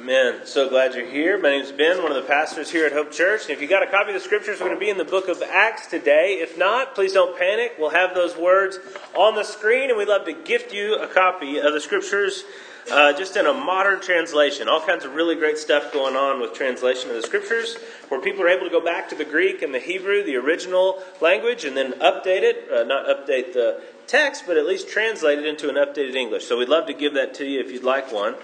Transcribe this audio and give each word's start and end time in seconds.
Amen. 0.00 0.42
So 0.44 0.68
glad 0.68 0.94
you're 0.94 1.10
here. 1.10 1.36
My 1.38 1.50
name 1.50 1.60
is 1.60 1.72
Ben, 1.72 2.00
one 2.00 2.12
of 2.12 2.22
the 2.22 2.28
pastors 2.28 2.70
here 2.70 2.86
at 2.86 2.92
Hope 2.92 3.10
Church. 3.10 3.42
And 3.42 3.50
if 3.50 3.60
you 3.60 3.66
got 3.66 3.82
a 3.82 3.86
copy 3.86 4.10
of 4.10 4.14
the 4.14 4.20
scriptures, 4.20 4.60
we're 4.60 4.66
going 4.66 4.78
to 4.78 4.84
be 4.84 4.90
in 4.90 4.96
the 4.96 5.04
book 5.04 5.26
of 5.26 5.42
Acts 5.42 5.88
today. 5.88 6.34
If 6.34 6.56
not, 6.56 6.94
please 6.94 7.14
don't 7.14 7.36
panic. 7.36 7.74
We'll 7.80 7.90
have 7.90 8.14
those 8.14 8.36
words 8.36 8.78
on 9.16 9.34
the 9.34 9.42
screen, 9.42 9.90
and 9.90 9.98
we'd 9.98 10.06
love 10.06 10.24
to 10.26 10.32
gift 10.32 10.72
you 10.72 10.94
a 10.94 11.08
copy 11.08 11.58
of 11.58 11.72
the 11.72 11.80
scriptures 11.80 12.44
uh, 12.92 13.12
just 13.14 13.36
in 13.36 13.46
a 13.46 13.52
modern 13.52 14.00
translation. 14.00 14.68
All 14.68 14.80
kinds 14.80 15.04
of 15.04 15.14
really 15.16 15.34
great 15.34 15.58
stuff 15.58 15.92
going 15.92 16.14
on 16.14 16.40
with 16.40 16.54
translation 16.54 17.10
of 17.10 17.16
the 17.16 17.22
scriptures, 17.22 17.76
where 18.08 18.20
people 18.20 18.44
are 18.44 18.48
able 18.48 18.66
to 18.66 18.72
go 18.72 18.80
back 18.80 19.08
to 19.08 19.16
the 19.16 19.24
Greek 19.24 19.62
and 19.62 19.74
the 19.74 19.80
Hebrew, 19.80 20.22
the 20.22 20.36
original 20.36 21.02
language, 21.20 21.64
and 21.64 21.76
then 21.76 21.94
update 21.94 22.42
it. 22.42 22.70
Uh, 22.70 22.84
not 22.84 23.06
update 23.06 23.52
the 23.52 23.82
text, 24.06 24.44
but 24.46 24.56
at 24.56 24.64
least 24.64 24.88
translate 24.88 25.40
it 25.40 25.44
into 25.44 25.68
an 25.68 25.74
updated 25.74 26.14
English. 26.14 26.46
So 26.46 26.56
we'd 26.56 26.68
love 26.68 26.86
to 26.86 26.94
give 26.94 27.14
that 27.14 27.34
to 27.34 27.44
you 27.44 27.58
if 27.58 27.72
you'd 27.72 27.82
like 27.82 28.12
one. 28.12 28.36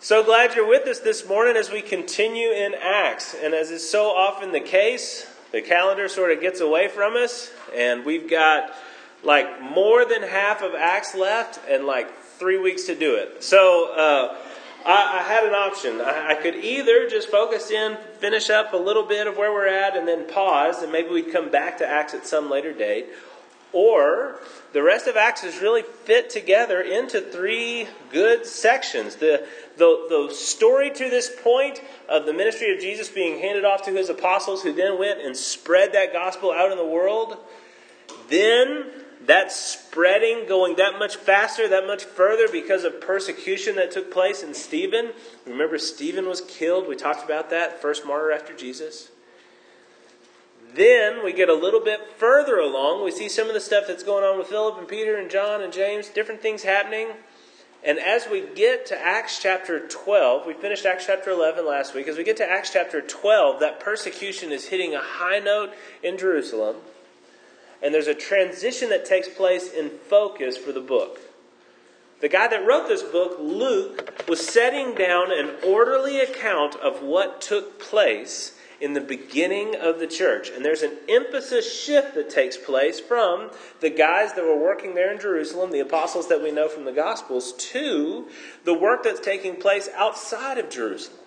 So 0.00 0.22
glad 0.22 0.54
you're 0.54 0.68
with 0.68 0.86
us 0.86 1.00
this 1.00 1.28
morning 1.28 1.56
as 1.56 1.72
we 1.72 1.82
continue 1.82 2.50
in 2.50 2.72
Acts. 2.72 3.34
And 3.34 3.52
as 3.52 3.72
is 3.72 3.88
so 3.88 4.10
often 4.10 4.52
the 4.52 4.60
case, 4.60 5.26
the 5.50 5.60
calendar 5.60 6.08
sort 6.08 6.30
of 6.30 6.40
gets 6.40 6.60
away 6.60 6.86
from 6.86 7.16
us, 7.16 7.50
and 7.74 8.04
we've 8.04 8.30
got 8.30 8.70
like 9.24 9.60
more 9.60 10.04
than 10.04 10.22
half 10.22 10.62
of 10.62 10.76
Acts 10.76 11.16
left 11.16 11.58
and 11.68 11.84
like 11.84 12.16
three 12.38 12.58
weeks 12.58 12.84
to 12.84 12.94
do 12.94 13.16
it. 13.16 13.42
So 13.42 13.92
uh, 13.92 14.36
I, 14.86 15.18
I, 15.18 15.22
had 15.24 15.42
an 15.42 15.54
option. 15.54 16.00
I, 16.00 16.28
I 16.28 16.34
could 16.36 16.54
either 16.54 17.08
just 17.10 17.28
focus 17.28 17.72
in, 17.72 17.96
finish 18.20 18.50
up 18.50 18.74
a 18.74 18.76
little 18.76 19.04
bit 19.04 19.26
of 19.26 19.36
where 19.36 19.52
we're 19.52 19.66
at, 19.66 19.96
and 19.96 20.06
then 20.06 20.28
pause, 20.28 20.80
and 20.80 20.92
maybe 20.92 21.08
we'd 21.08 21.32
come 21.32 21.50
back 21.50 21.76
to 21.78 21.86
Acts 21.86 22.14
at 22.14 22.24
some 22.24 22.48
later 22.48 22.72
date. 22.72 23.06
Or 23.72 24.40
the 24.72 24.82
rest 24.82 25.06
of 25.06 25.16
Acts 25.16 25.44
is 25.44 25.60
really 25.60 25.82
fit 25.82 26.30
together 26.30 26.80
into 26.80 27.20
three 27.20 27.86
good 28.10 28.46
sections. 28.46 29.16
The, 29.16 29.46
the, 29.76 30.06
the 30.28 30.34
story 30.34 30.90
to 30.90 31.10
this 31.10 31.30
point 31.42 31.82
of 32.08 32.24
the 32.24 32.32
ministry 32.32 32.74
of 32.74 32.80
Jesus 32.80 33.08
being 33.08 33.40
handed 33.40 33.64
off 33.64 33.82
to 33.82 33.90
his 33.90 34.08
apostles, 34.08 34.62
who 34.62 34.72
then 34.72 34.98
went 34.98 35.20
and 35.20 35.36
spread 35.36 35.92
that 35.92 36.12
gospel 36.12 36.50
out 36.50 36.72
in 36.72 36.78
the 36.78 36.86
world. 36.86 37.36
Then 38.28 38.86
that 39.26 39.52
spreading 39.52 40.48
going 40.48 40.76
that 40.76 40.98
much 40.98 41.16
faster, 41.16 41.68
that 41.68 41.86
much 41.86 42.04
further 42.04 42.48
because 42.50 42.84
of 42.84 43.00
persecution 43.00 43.76
that 43.76 43.90
took 43.90 44.10
place 44.10 44.42
in 44.42 44.54
Stephen. 44.54 45.10
Remember, 45.46 45.78
Stephen 45.78 46.26
was 46.26 46.40
killed. 46.40 46.88
We 46.88 46.96
talked 46.96 47.24
about 47.24 47.50
that, 47.50 47.82
first 47.82 48.06
martyr 48.06 48.32
after 48.32 48.54
Jesus. 48.54 49.10
Then 50.78 51.24
we 51.24 51.32
get 51.32 51.48
a 51.48 51.54
little 51.54 51.80
bit 51.80 52.12
further 52.16 52.58
along. 52.58 53.04
We 53.04 53.10
see 53.10 53.28
some 53.28 53.48
of 53.48 53.54
the 53.54 53.60
stuff 53.60 53.86
that's 53.88 54.04
going 54.04 54.22
on 54.22 54.38
with 54.38 54.46
Philip 54.46 54.78
and 54.78 54.86
Peter 54.86 55.16
and 55.16 55.28
John 55.28 55.60
and 55.60 55.72
James, 55.72 56.08
different 56.08 56.40
things 56.40 56.62
happening. 56.62 57.08
And 57.84 57.98
as 57.98 58.28
we 58.30 58.46
get 58.54 58.86
to 58.86 58.98
Acts 58.98 59.42
chapter 59.42 59.88
12, 59.88 60.46
we 60.46 60.54
finished 60.54 60.86
Acts 60.86 61.06
chapter 61.06 61.30
11 61.30 61.66
last 61.66 61.96
week. 61.96 62.06
As 62.06 62.16
we 62.16 62.22
get 62.22 62.36
to 62.36 62.48
Acts 62.48 62.72
chapter 62.72 63.00
12, 63.00 63.58
that 63.58 63.80
persecution 63.80 64.52
is 64.52 64.68
hitting 64.68 64.94
a 64.94 65.02
high 65.02 65.40
note 65.40 65.72
in 66.00 66.16
Jerusalem. 66.16 66.76
And 67.82 67.92
there's 67.92 68.06
a 68.06 68.14
transition 68.14 68.88
that 68.90 69.04
takes 69.04 69.28
place 69.28 69.72
in 69.72 69.90
focus 69.90 70.56
for 70.56 70.70
the 70.70 70.80
book. 70.80 71.18
The 72.20 72.28
guy 72.28 72.46
that 72.46 72.64
wrote 72.64 72.86
this 72.86 73.02
book, 73.02 73.36
Luke, 73.40 74.28
was 74.28 74.46
setting 74.46 74.94
down 74.94 75.32
an 75.32 75.56
orderly 75.66 76.20
account 76.20 76.76
of 76.76 77.02
what 77.02 77.40
took 77.40 77.80
place 77.80 78.57
in 78.80 78.92
the 78.92 79.00
beginning 79.00 79.74
of 79.74 79.98
the 79.98 80.06
church. 80.06 80.50
And 80.50 80.64
there's 80.64 80.82
an 80.82 80.96
emphasis 81.08 81.70
shift 81.82 82.14
that 82.14 82.30
takes 82.30 82.56
place 82.56 83.00
from 83.00 83.50
the 83.80 83.90
guys 83.90 84.34
that 84.34 84.44
were 84.44 84.58
working 84.58 84.94
there 84.94 85.12
in 85.12 85.20
Jerusalem, 85.20 85.72
the 85.72 85.80
apostles 85.80 86.28
that 86.28 86.42
we 86.42 86.52
know 86.52 86.68
from 86.68 86.84
the 86.84 86.92
Gospels, 86.92 87.52
to 87.70 88.28
the 88.64 88.74
work 88.74 89.02
that's 89.02 89.20
taking 89.20 89.56
place 89.56 89.88
outside 89.96 90.58
of 90.58 90.70
Jerusalem. 90.70 91.18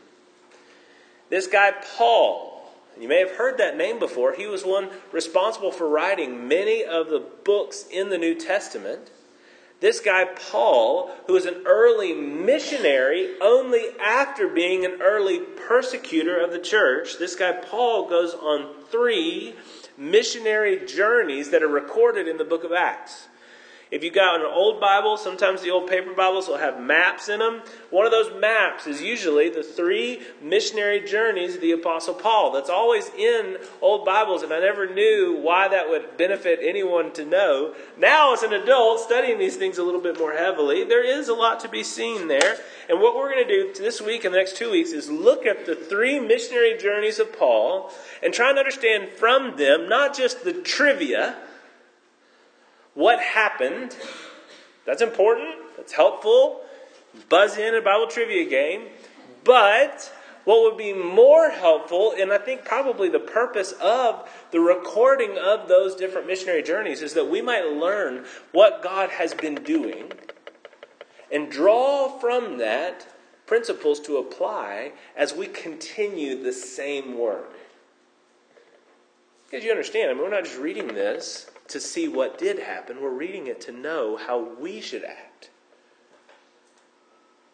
This 1.29 1.47
guy, 1.47 1.73
Paul, 1.97 2.69
you 2.99 3.07
may 3.07 3.19
have 3.19 3.31
heard 3.31 3.57
that 3.57 3.77
name 3.77 3.99
before. 3.99 4.33
He 4.33 4.47
was 4.47 4.63
one 4.63 4.89
responsible 5.11 5.71
for 5.71 5.87
writing 5.87 6.47
many 6.47 6.83
of 6.83 7.09
the 7.09 7.23
books 7.43 7.85
in 7.89 8.09
the 8.09 8.17
New 8.17 8.35
Testament. 8.35 9.09
This 9.81 9.99
guy, 9.99 10.25
Paul, 10.25 11.11
who 11.25 11.33
was 11.33 11.47
an 11.47 11.63
early 11.65 12.13
missionary 12.13 13.31
only 13.41 13.81
after 13.99 14.47
being 14.47 14.85
an 14.85 15.01
early 15.01 15.39
persecutor 15.39 16.39
of 16.39 16.51
the 16.51 16.59
church, 16.59 17.17
this 17.17 17.35
guy, 17.35 17.51
Paul, 17.51 18.07
goes 18.07 18.35
on 18.35 18.75
three 18.91 19.55
missionary 19.97 20.85
journeys 20.85 21.49
that 21.49 21.63
are 21.63 21.67
recorded 21.67 22.27
in 22.27 22.37
the 22.37 22.45
book 22.45 22.63
of 22.63 22.71
Acts. 22.71 23.27
If 23.91 24.05
you've 24.05 24.13
got 24.13 24.39
an 24.39 24.45
old 24.45 24.79
Bible, 24.79 25.17
sometimes 25.17 25.61
the 25.61 25.71
old 25.71 25.89
paper 25.89 26.13
Bibles 26.13 26.47
will 26.47 26.57
have 26.57 26.79
maps 26.79 27.27
in 27.27 27.39
them. 27.39 27.61
One 27.89 28.05
of 28.05 28.11
those 28.13 28.31
maps 28.39 28.87
is 28.87 29.01
usually 29.01 29.49
the 29.49 29.63
three 29.63 30.21
missionary 30.41 31.01
journeys 31.01 31.55
of 31.55 31.61
the 31.61 31.73
Apostle 31.73 32.13
Paul. 32.13 32.53
That's 32.53 32.69
always 32.69 33.09
in 33.09 33.57
old 33.81 34.05
Bibles, 34.05 34.43
and 34.43 34.53
I 34.53 34.61
never 34.61 34.87
knew 34.87 35.37
why 35.41 35.67
that 35.67 35.89
would 35.89 36.15
benefit 36.15 36.59
anyone 36.63 37.11
to 37.11 37.25
know. 37.25 37.75
Now, 37.97 38.33
as 38.33 38.43
an 38.43 38.53
adult, 38.53 39.01
studying 39.01 39.37
these 39.37 39.57
things 39.57 39.77
a 39.77 39.83
little 39.83 39.99
bit 39.99 40.17
more 40.17 40.37
heavily, 40.37 40.85
there 40.85 41.03
is 41.03 41.27
a 41.27 41.33
lot 41.33 41.59
to 41.59 41.67
be 41.67 41.83
seen 41.83 42.29
there. 42.29 42.59
And 42.87 43.01
what 43.01 43.17
we're 43.17 43.33
going 43.33 43.45
to 43.45 43.73
do 43.73 43.73
this 43.73 44.01
week 44.01 44.23
and 44.23 44.33
the 44.33 44.37
next 44.37 44.55
two 44.55 44.71
weeks 44.71 44.93
is 44.93 45.09
look 45.09 45.45
at 45.45 45.65
the 45.65 45.75
three 45.75 46.17
missionary 46.17 46.77
journeys 46.77 47.19
of 47.19 47.37
Paul 47.37 47.91
and 48.23 48.33
try 48.33 48.51
and 48.51 48.57
understand 48.57 49.09
from 49.09 49.57
them 49.57 49.89
not 49.89 50.15
just 50.15 50.45
the 50.45 50.53
trivia 50.53 51.35
what 52.93 53.19
happened. 53.19 53.95
That's 54.85 55.01
important, 55.01 55.55
that's 55.77 55.93
helpful. 55.93 56.61
Buzz 57.29 57.57
in 57.57 57.75
a 57.75 57.81
Bible 57.81 58.07
trivia 58.07 58.49
game. 58.49 58.87
But 59.43 60.11
what 60.43 60.61
would 60.61 60.77
be 60.77 60.93
more 60.93 61.49
helpful, 61.49 62.13
and 62.17 62.31
I 62.31 62.37
think 62.37 62.65
probably 62.65 63.09
the 63.09 63.19
purpose 63.19 63.73
of 63.73 64.29
the 64.51 64.59
recording 64.59 65.37
of 65.37 65.67
those 65.67 65.95
different 65.95 66.27
missionary 66.27 66.63
journeys, 66.63 67.01
is 67.01 67.13
that 67.13 67.29
we 67.29 67.41
might 67.41 67.65
learn 67.65 68.25
what 68.51 68.81
God 68.81 69.09
has 69.11 69.33
been 69.33 69.55
doing 69.55 70.11
and 71.31 71.51
draw 71.51 72.19
from 72.19 72.57
that 72.57 73.07
principles 73.45 73.99
to 74.01 74.17
apply 74.17 74.93
as 75.15 75.33
we 75.33 75.47
continue 75.47 76.41
the 76.41 76.53
same 76.53 77.17
work. 77.17 77.53
Because 79.45 79.63
you 79.63 79.71
understand, 79.71 80.09
I 80.09 80.13
mean, 80.13 80.23
we're 80.23 80.29
not 80.29 80.45
just 80.45 80.57
reading 80.57 80.87
this 80.87 81.49
to 81.71 81.79
see 81.79 82.07
what 82.07 82.37
did 82.37 82.59
happen. 82.59 83.01
We're 83.01 83.09
reading 83.09 83.47
it 83.47 83.61
to 83.61 83.71
know 83.71 84.17
how 84.17 84.39
we 84.39 84.81
should 84.81 85.03
act. 85.03 85.49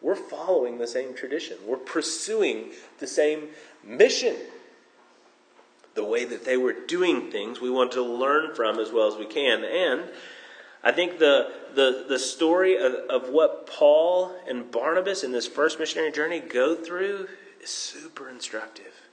We're 0.00 0.14
following 0.14 0.78
the 0.78 0.86
same 0.86 1.14
tradition. 1.14 1.58
We're 1.66 1.76
pursuing 1.76 2.70
the 2.98 3.06
same 3.06 3.48
mission. 3.84 4.36
The 5.94 6.04
way 6.04 6.24
that 6.24 6.44
they 6.44 6.56
were 6.56 6.72
doing 6.72 7.30
things, 7.32 7.60
we 7.60 7.70
want 7.70 7.92
to 7.92 8.02
learn 8.02 8.54
from 8.54 8.78
as 8.78 8.92
well 8.92 9.08
as 9.08 9.18
we 9.18 9.26
can. 9.26 9.64
And 9.64 10.04
I 10.84 10.92
think 10.92 11.18
the, 11.18 11.50
the, 11.74 12.06
the 12.08 12.18
story 12.18 12.76
of, 12.76 12.92
of 13.10 13.30
what 13.30 13.66
Paul 13.66 14.36
and 14.48 14.70
Barnabas 14.70 15.24
in 15.24 15.32
this 15.32 15.48
first 15.48 15.80
missionary 15.80 16.12
journey 16.12 16.38
go 16.38 16.76
through 16.76 17.28
is 17.60 17.70
super 17.70 18.28
instructive. 18.28 19.07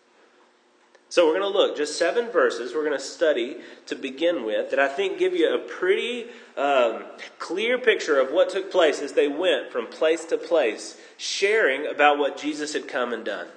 So 1.09 1.27
we're 1.27 1.39
going 1.39 1.53
to 1.53 1.57
look 1.57 1.77
just 1.77 1.97
seven 1.97 2.29
verses 2.29 2.73
we're 2.73 2.85
going 2.85 2.97
to 2.97 3.03
study 3.03 3.57
to 3.85 3.95
begin 3.95 4.43
with 4.43 4.71
that 4.71 4.79
I 4.79 4.87
think 4.87 5.19
give 5.19 5.33
you 5.33 5.53
a 5.53 5.59
pretty 5.59 6.27
um, 6.57 7.03
clear 7.37 7.77
picture 7.77 8.19
of 8.19 8.31
what 8.31 8.49
took 8.49 8.71
place 8.71 9.01
as 9.01 9.13
they 9.13 9.27
went 9.27 9.71
from 9.71 9.87
place 9.87 10.25
to 10.25 10.37
place, 10.37 10.97
sharing 11.17 11.85
about 11.85 12.17
what 12.17 12.37
Jesus 12.37 12.73
had 12.73 12.87
come 12.87 13.13
and 13.13 13.23
done. 13.23 13.47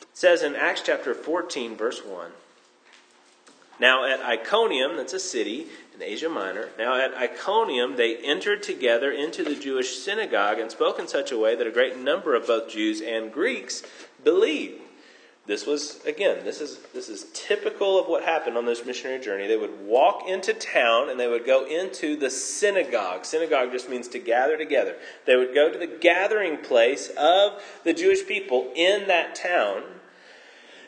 It 0.00 0.08
says 0.14 0.42
in 0.42 0.56
Acts 0.56 0.82
chapter 0.84 1.14
14, 1.14 1.76
verse 1.76 2.04
1. 2.04 2.30
Now 3.78 4.04
at 4.04 4.20
Iconium, 4.20 4.96
that's 4.96 5.12
a 5.12 5.18
city 5.18 5.66
in 5.94 6.02
Asia 6.02 6.28
Minor, 6.28 6.68
now 6.78 6.98
at 6.98 7.14
Iconium 7.14 7.96
they 7.96 8.16
entered 8.18 8.62
together 8.62 9.10
into 9.10 9.42
the 9.42 9.56
Jewish 9.56 9.98
synagogue 9.98 10.58
and 10.58 10.70
spoke 10.70 10.98
in 10.98 11.08
such 11.08 11.32
a 11.32 11.38
way 11.38 11.56
that 11.56 11.66
a 11.66 11.72
great 11.72 11.98
number 11.98 12.34
of 12.34 12.46
both 12.46 12.70
Jews 12.70 13.00
and 13.00 13.32
Greeks 13.32 13.82
believed. 14.22 14.81
This 15.44 15.66
was 15.66 16.04
again, 16.04 16.44
this 16.44 16.60
is 16.60 16.78
this 16.94 17.08
is 17.08 17.26
typical 17.34 17.98
of 17.98 18.06
what 18.06 18.22
happened 18.22 18.56
on 18.56 18.64
this 18.64 18.86
missionary 18.86 19.20
journey. 19.20 19.48
They 19.48 19.56
would 19.56 19.84
walk 19.84 20.28
into 20.28 20.54
town 20.54 21.10
and 21.10 21.18
they 21.18 21.26
would 21.26 21.44
go 21.44 21.66
into 21.66 22.14
the 22.16 22.30
synagogue. 22.30 23.24
Synagogue 23.24 23.72
just 23.72 23.90
means 23.90 24.06
to 24.08 24.20
gather 24.20 24.56
together. 24.56 24.94
They 25.26 25.34
would 25.34 25.52
go 25.52 25.72
to 25.72 25.78
the 25.78 25.88
gathering 25.88 26.58
place 26.58 27.10
of 27.18 27.60
the 27.82 27.92
Jewish 27.92 28.24
people 28.24 28.70
in 28.76 29.08
that 29.08 29.34
town. 29.34 29.82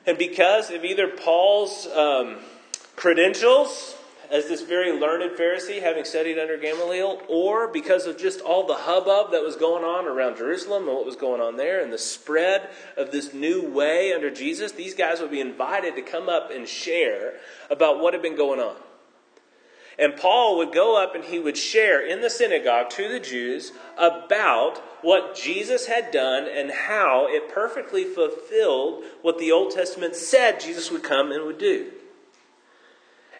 And 0.06 0.16
because 0.18 0.70
of 0.70 0.84
either 0.84 1.08
Paul's 1.08 1.88
um, 1.88 2.36
credentials 2.94 3.96
as 4.30 4.48
this 4.48 4.62
very 4.62 4.92
learned 4.92 5.36
Pharisee, 5.38 5.80
having 5.80 6.04
studied 6.04 6.38
under 6.38 6.56
Gamaliel, 6.56 7.22
or 7.28 7.68
because 7.68 8.06
of 8.06 8.18
just 8.18 8.40
all 8.40 8.66
the 8.66 8.74
hubbub 8.74 9.32
that 9.32 9.42
was 9.42 9.56
going 9.56 9.84
on 9.84 10.06
around 10.06 10.36
Jerusalem 10.36 10.88
and 10.88 10.96
what 10.96 11.06
was 11.06 11.16
going 11.16 11.40
on 11.40 11.56
there 11.56 11.82
and 11.82 11.92
the 11.92 11.98
spread 11.98 12.68
of 12.96 13.10
this 13.10 13.32
new 13.32 13.68
way 13.68 14.12
under 14.12 14.30
Jesus, 14.30 14.72
these 14.72 14.94
guys 14.94 15.20
would 15.20 15.30
be 15.30 15.40
invited 15.40 15.96
to 15.96 16.02
come 16.02 16.28
up 16.28 16.50
and 16.50 16.68
share 16.68 17.34
about 17.70 18.00
what 18.00 18.12
had 18.14 18.22
been 18.22 18.36
going 18.36 18.60
on. 18.60 18.76
And 19.98 20.16
Paul 20.16 20.58
would 20.58 20.72
go 20.72 21.00
up 21.00 21.14
and 21.14 21.24
he 21.24 21.38
would 21.38 21.56
share 21.56 22.04
in 22.04 22.20
the 22.20 22.30
synagogue 22.30 22.90
to 22.90 23.08
the 23.08 23.20
Jews 23.20 23.72
about 23.96 24.78
what 25.02 25.36
Jesus 25.36 25.86
had 25.86 26.10
done 26.10 26.48
and 26.48 26.70
how 26.70 27.26
it 27.28 27.52
perfectly 27.52 28.04
fulfilled 28.04 29.04
what 29.22 29.38
the 29.38 29.52
Old 29.52 29.72
Testament 29.72 30.16
said 30.16 30.58
Jesus 30.58 30.90
would 30.90 31.04
come 31.04 31.30
and 31.30 31.44
would 31.44 31.58
do. 31.58 31.92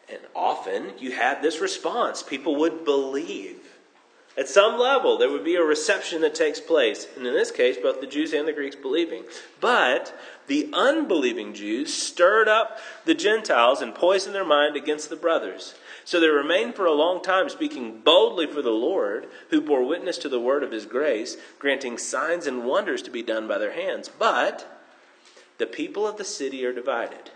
And 0.08 0.20
often 0.34 0.92
you 0.98 1.12
had 1.12 1.42
this 1.42 1.60
response 1.60 2.22
people 2.22 2.56
would 2.56 2.84
believe. 2.84 3.60
At 4.36 4.48
some 4.48 4.80
level, 4.80 5.16
there 5.16 5.30
would 5.30 5.44
be 5.44 5.54
a 5.54 5.62
reception 5.62 6.20
that 6.22 6.34
takes 6.34 6.58
place. 6.58 7.06
And 7.16 7.24
in 7.24 7.34
this 7.34 7.52
case, 7.52 7.76
both 7.76 8.00
the 8.00 8.06
Jews 8.06 8.32
and 8.32 8.48
the 8.48 8.52
Greeks 8.52 8.74
believing. 8.74 9.22
But 9.60 10.12
the 10.48 10.70
unbelieving 10.72 11.54
Jews 11.54 11.94
stirred 11.94 12.48
up 12.48 12.78
the 13.04 13.14
Gentiles 13.14 13.80
and 13.80 13.94
poisoned 13.94 14.34
their 14.34 14.44
mind 14.44 14.74
against 14.74 15.08
the 15.08 15.16
brothers. 15.16 15.76
So 16.04 16.18
they 16.18 16.28
remained 16.28 16.74
for 16.74 16.84
a 16.84 16.92
long 16.92 17.22
time 17.22 17.48
speaking 17.48 18.00
boldly 18.00 18.48
for 18.48 18.60
the 18.60 18.70
Lord, 18.70 19.28
who 19.50 19.60
bore 19.60 19.86
witness 19.86 20.18
to 20.18 20.28
the 20.28 20.40
word 20.40 20.64
of 20.64 20.72
his 20.72 20.84
grace, 20.84 21.36
granting 21.60 21.96
signs 21.96 22.46
and 22.46 22.64
wonders 22.64 23.02
to 23.02 23.10
be 23.10 23.22
done 23.22 23.46
by 23.46 23.58
their 23.58 23.72
hands. 23.72 24.08
But 24.08 24.66
the 25.58 25.66
people 25.66 26.06
of 26.08 26.18
the 26.18 26.24
city 26.24 26.66
are 26.66 26.72
divided. 26.72 27.30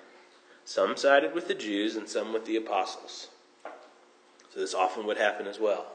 Some 0.69 0.99
sided 0.99 1.33
with 1.33 1.49
the 1.49 1.55
Jews 1.55 1.97
and 1.97 2.07
some 2.07 2.35
with 2.35 2.45
the 2.45 2.57
apostles. 2.57 3.29
So 4.53 4.61
this 4.61 4.75
often 4.75 5.07
would 5.07 5.17
happen 5.17 5.47
as 5.47 5.59
well 5.59 5.87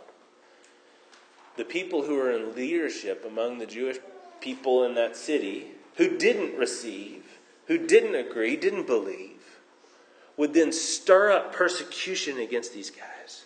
the 1.58 1.64
people 1.64 2.02
who 2.02 2.16
were 2.16 2.32
in 2.32 2.56
leadership 2.56 3.24
among 3.24 3.60
the 3.60 3.68
Jewish 3.68 3.98
people 4.42 4.84
in 4.84 4.96
that 4.96 5.16
city 5.16 5.68
who 5.98 6.18
didn't 6.18 6.58
receive, 6.58 7.38
who 7.68 7.78
didn't 7.78 8.16
agree, 8.16 8.56
didn't 8.56 8.88
believe, 8.88 9.60
would 10.38 10.56
then 10.56 10.72
stir 10.72 11.32
up 11.32 11.54
persecution 11.54 12.40
against 12.40 12.74
these 12.74 12.90
guys. 12.90 13.46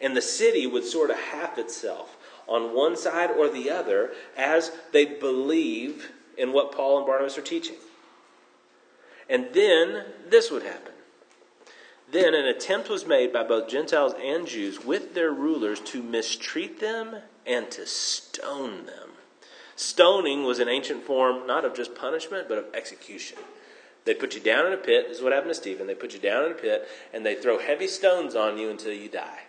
And 0.00 0.16
the 0.16 0.20
city 0.20 0.66
would 0.66 0.82
sort 0.82 1.10
of 1.10 1.16
half 1.16 1.58
itself 1.58 2.16
on 2.48 2.74
one 2.74 2.96
side 2.96 3.30
or 3.30 3.48
the 3.48 3.70
other 3.70 4.10
as 4.36 4.72
they 4.90 5.04
believe 5.04 6.10
in 6.36 6.52
what 6.52 6.72
Paul 6.72 6.98
and 6.98 7.06
Barnabas 7.06 7.38
are 7.38 7.42
teaching. 7.42 7.76
And 9.28 9.48
then 9.52 10.04
this 10.28 10.50
would 10.50 10.62
happen. 10.62 10.92
Then 12.10 12.34
an 12.34 12.46
attempt 12.46 12.88
was 12.88 13.06
made 13.06 13.32
by 13.32 13.42
both 13.42 13.68
Gentiles 13.68 14.14
and 14.22 14.46
Jews 14.46 14.84
with 14.84 15.14
their 15.14 15.32
rulers 15.32 15.80
to 15.80 16.02
mistreat 16.02 16.78
them 16.78 17.16
and 17.44 17.70
to 17.72 17.86
stone 17.86 18.86
them. 18.86 19.10
Stoning 19.74 20.44
was 20.44 20.58
an 20.58 20.68
ancient 20.68 21.02
form 21.02 21.46
not 21.46 21.64
of 21.64 21.74
just 21.74 21.94
punishment, 21.94 22.48
but 22.48 22.58
of 22.58 22.66
execution. 22.74 23.38
They 24.04 24.14
put 24.14 24.34
you 24.34 24.40
down 24.40 24.66
in 24.66 24.72
a 24.72 24.76
pit. 24.76 25.08
This 25.08 25.18
is 25.18 25.22
what 25.22 25.32
happened 25.32 25.50
to 25.50 25.54
Stephen. 25.54 25.88
They 25.88 25.94
put 25.94 26.14
you 26.14 26.20
down 26.20 26.44
in 26.44 26.52
a 26.52 26.54
pit, 26.54 26.88
and 27.12 27.26
they 27.26 27.34
throw 27.34 27.58
heavy 27.58 27.88
stones 27.88 28.36
on 28.36 28.56
you 28.56 28.70
until 28.70 28.92
you 28.92 29.08
die. 29.08 29.40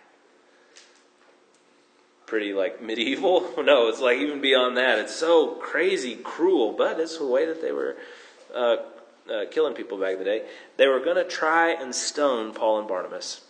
Pretty 2.26 2.52
like 2.52 2.82
medieval? 2.82 3.48
No, 3.64 3.88
it's 3.88 4.00
like 4.00 4.18
even 4.18 4.40
beyond 4.40 4.76
that. 4.76 4.98
It's 4.98 5.14
so 5.14 5.54
crazy, 5.54 6.16
cruel, 6.16 6.72
but 6.72 6.98
it's 6.98 7.18
the 7.18 7.26
way 7.26 7.46
that 7.46 7.62
they 7.62 7.72
were 7.72 7.96
uh, 8.54 8.76
uh, 9.30 9.44
killing 9.50 9.74
people 9.74 9.98
back 9.98 10.12
in 10.14 10.18
the 10.18 10.24
day. 10.24 10.42
They 10.76 10.86
were 10.86 11.00
going 11.00 11.16
to 11.16 11.24
try 11.24 11.70
and 11.70 11.94
stone 11.94 12.52
Paul 12.52 12.78
and 12.78 12.88
Barnabas. 12.88 13.42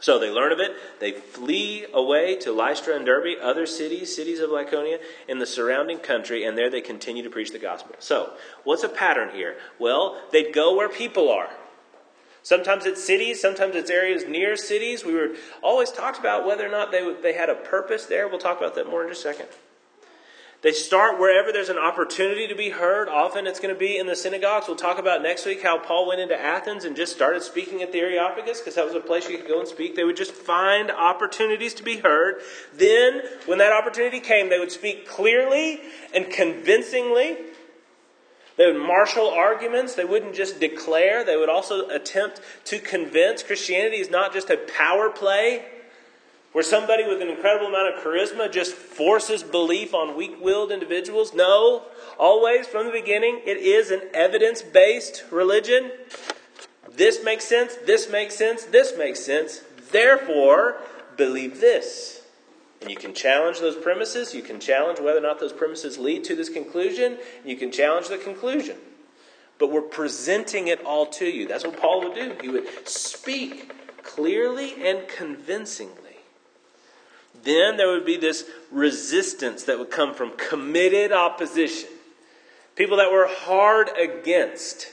So 0.00 0.18
they 0.18 0.30
learn 0.30 0.52
of 0.52 0.60
it. 0.60 0.72
They 1.00 1.12
flee 1.12 1.86
away 1.92 2.36
to 2.40 2.52
Lystra 2.52 2.94
and 2.94 3.06
Derbe, 3.06 3.38
other 3.42 3.64
cities, 3.66 4.14
cities 4.14 4.40
of 4.40 4.50
Lycaonia, 4.50 4.98
in 5.26 5.38
the 5.38 5.46
surrounding 5.46 5.98
country, 5.98 6.44
and 6.44 6.56
there 6.56 6.68
they 6.68 6.82
continue 6.82 7.22
to 7.22 7.30
preach 7.30 7.50
the 7.50 7.58
gospel. 7.58 7.96
So, 7.98 8.34
what's 8.64 8.84
a 8.84 8.90
pattern 8.90 9.30
here? 9.34 9.56
Well, 9.78 10.20
they'd 10.32 10.52
go 10.52 10.76
where 10.76 10.90
people 10.90 11.30
are. 11.30 11.48
Sometimes 12.42 12.84
it's 12.86 13.02
cities, 13.02 13.40
sometimes 13.40 13.74
it's 13.74 13.90
areas 13.90 14.26
near 14.28 14.54
cities. 14.54 15.04
We 15.04 15.14
were 15.14 15.30
always 15.62 15.90
talked 15.90 16.18
about 16.18 16.46
whether 16.46 16.64
or 16.64 16.70
not 16.70 16.92
they, 16.92 17.12
they 17.20 17.32
had 17.32 17.48
a 17.48 17.56
purpose 17.56 18.06
there. 18.06 18.28
We'll 18.28 18.38
talk 18.38 18.58
about 18.58 18.74
that 18.76 18.88
more 18.88 19.02
in 19.02 19.08
just 19.08 19.24
a 19.24 19.32
second. 19.32 19.48
They 20.66 20.72
start 20.72 21.20
wherever 21.20 21.52
there's 21.52 21.68
an 21.68 21.78
opportunity 21.78 22.48
to 22.48 22.56
be 22.56 22.70
heard. 22.70 23.08
Often 23.08 23.46
it's 23.46 23.60
going 23.60 23.72
to 23.72 23.78
be 23.78 23.98
in 23.98 24.08
the 24.08 24.16
synagogues. 24.16 24.66
We'll 24.66 24.76
talk 24.76 24.98
about 24.98 25.22
next 25.22 25.46
week 25.46 25.62
how 25.62 25.78
Paul 25.78 26.08
went 26.08 26.20
into 26.20 26.36
Athens 26.36 26.84
and 26.84 26.96
just 26.96 27.14
started 27.14 27.44
speaking 27.44 27.82
at 27.82 27.92
the 27.92 28.00
Areopagus 28.00 28.58
because 28.58 28.74
that 28.74 28.84
was 28.84 28.96
a 28.96 28.98
place 28.98 29.28
you 29.28 29.38
could 29.38 29.46
go 29.46 29.60
and 29.60 29.68
speak. 29.68 29.94
They 29.94 30.02
would 30.02 30.16
just 30.16 30.32
find 30.32 30.90
opportunities 30.90 31.72
to 31.74 31.84
be 31.84 31.98
heard. 31.98 32.40
Then, 32.74 33.22
when 33.44 33.58
that 33.58 33.72
opportunity 33.72 34.18
came, 34.18 34.50
they 34.50 34.58
would 34.58 34.72
speak 34.72 35.06
clearly 35.06 35.82
and 36.12 36.28
convincingly. 36.30 37.36
They 38.56 38.66
would 38.66 38.82
marshal 38.82 39.28
arguments. 39.28 39.94
They 39.94 40.04
wouldn't 40.04 40.34
just 40.34 40.58
declare. 40.58 41.22
They 41.24 41.36
would 41.36 41.48
also 41.48 41.88
attempt 41.90 42.40
to 42.64 42.80
convince. 42.80 43.44
Christianity 43.44 43.98
is 43.98 44.10
not 44.10 44.32
just 44.32 44.50
a 44.50 44.56
power 44.56 45.10
play 45.10 45.64
where 46.56 46.62
somebody 46.62 47.06
with 47.06 47.20
an 47.20 47.28
incredible 47.28 47.66
amount 47.66 47.94
of 47.94 48.02
charisma 48.02 48.50
just 48.50 48.72
forces 48.72 49.42
belief 49.42 49.92
on 49.92 50.16
weak 50.16 50.42
willed 50.42 50.72
individuals. 50.72 51.34
No, 51.34 51.82
always 52.18 52.66
from 52.66 52.86
the 52.86 52.92
beginning, 52.92 53.42
it 53.44 53.58
is 53.58 53.90
an 53.90 54.00
evidence 54.14 54.62
based 54.62 55.22
religion. 55.30 55.90
This 56.90 57.22
makes 57.22 57.44
sense, 57.44 57.76
this 57.84 58.10
makes 58.10 58.36
sense, 58.36 58.64
this 58.64 58.96
makes 58.96 59.20
sense. 59.20 59.64
Therefore, 59.92 60.78
believe 61.18 61.60
this. 61.60 62.22
And 62.80 62.90
you 62.90 62.96
can 62.96 63.12
challenge 63.12 63.60
those 63.60 63.76
premises. 63.76 64.34
You 64.34 64.40
can 64.40 64.58
challenge 64.58 64.98
whether 64.98 65.18
or 65.18 65.20
not 65.20 65.38
those 65.38 65.52
premises 65.52 65.98
lead 65.98 66.24
to 66.24 66.34
this 66.34 66.48
conclusion. 66.48 67.18
You 67.44 67.56
can 67.56 67.70
challenge 67.70 68.08
the 68.08 68.16
conclusion. 68.16 68.78
But 69.58 69.70
we're 69.70 69.82
presenting 69.82 70.68
it 70.68 70.82
all 70.86 71.04
to 71.04 71.26
you. 71.26 71.46
That's 71.46 71.66
what 71.66 71.78
Paul 71.78 72.04
would 72.04 72.14
do. 72.14 72.34
He 72.40 72.48
would 72.48 72.88
speak 72.88 74.02
clearly 74.02 74.72
and 74.82 75.06
convincingly 75.06 76.05
then 77.46 77.76
there 77.76 77.88
would 77.88 78.04
be 78.04 78.18
this 78.18 78.44
resistance 78.70 79.64
that 79.64 79.78
would 79.78 79.90
come 79.90 80.12
from 80.12 80.36
committed 80.36 81.12
opposition. 81.12 81.88
People 82.74 82.98
that 82.98 83.10
were 83.10 83.26
hard 83.26 83.88
against. 83.96 84.88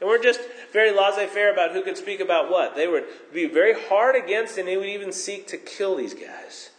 They 0.00 0.06
weren't 0.06 0.22
just 0.22 0.40
very 0.72 0.90
laissez 0.90 1.26
faire 1.26 1.52
about 1.52 1.72
who 1.72 1.82
could 1.82 1.96
speak 1.96 2.20
about 2.20 2.50
what. 2.50 2.74
They 2.74 2.88
would 2.88 3.04
be 3.32 3.46
very 3.46 3.74
hard 3.88 4.16
against, 4.16 4.58
and 4.58 4.66
they 4.66 4.76
would 4.76 4.88
even 4.88 5.12
seek 5.12 5.46
to 5.48 5.56
kill 5.56 5.96
these 5.96 6.14
guys. 6.14 6.70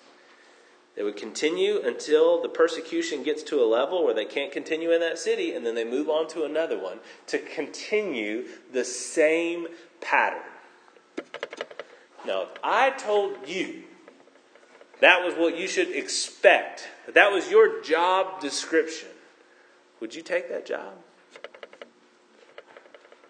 They 0.95 1.03
would 1.03 1.15
continue 1.15 1.81
until 1.81 2.41
the 2.41 2.49
persecution 2.49 3.23
gets 3.23 3.43
to 3.43 3.61
a 3.61 3.65
level 3.65 4.03
where 4.03 4.13
they 4.13 4.25
can't 4.25 4.51
continue 4.51 4.91
in 4.91 4.99
that 4.99 5.19
city, 5.19 5.53
and 5.53 5.65
then 5.65 5.75
they 5.75 5.85
move 5.85 6.09
on 6.09 6.27
to 6.29 6.43
another 6.43 6.77
one 6.77 6.99
to 7.27 7.37
continue 7.37 8.45
the 8.73 8.83
same 8.83 9.67
pattern. 10.01 10.41
Now, 12.25 12.41
if 12.43 12.49
I 12.63 12.89
told 12.91 13.47
you 13.47 13.83
that 15.01 15.25
was 15.25 15.33
what 15.33 15.57
you 15.57 15.67
should 15.67 15.89
expect. 15.89 16.87
That 17.13 17.31
was 17.31 17.49
your 17.49 17.81
job 17.81 18.39
description. 18.39 19.09
Would 19.99 20.15
you 20.15 20.21
take 20.21 20.49
that 20.49 20.65
job? 20.65 20.93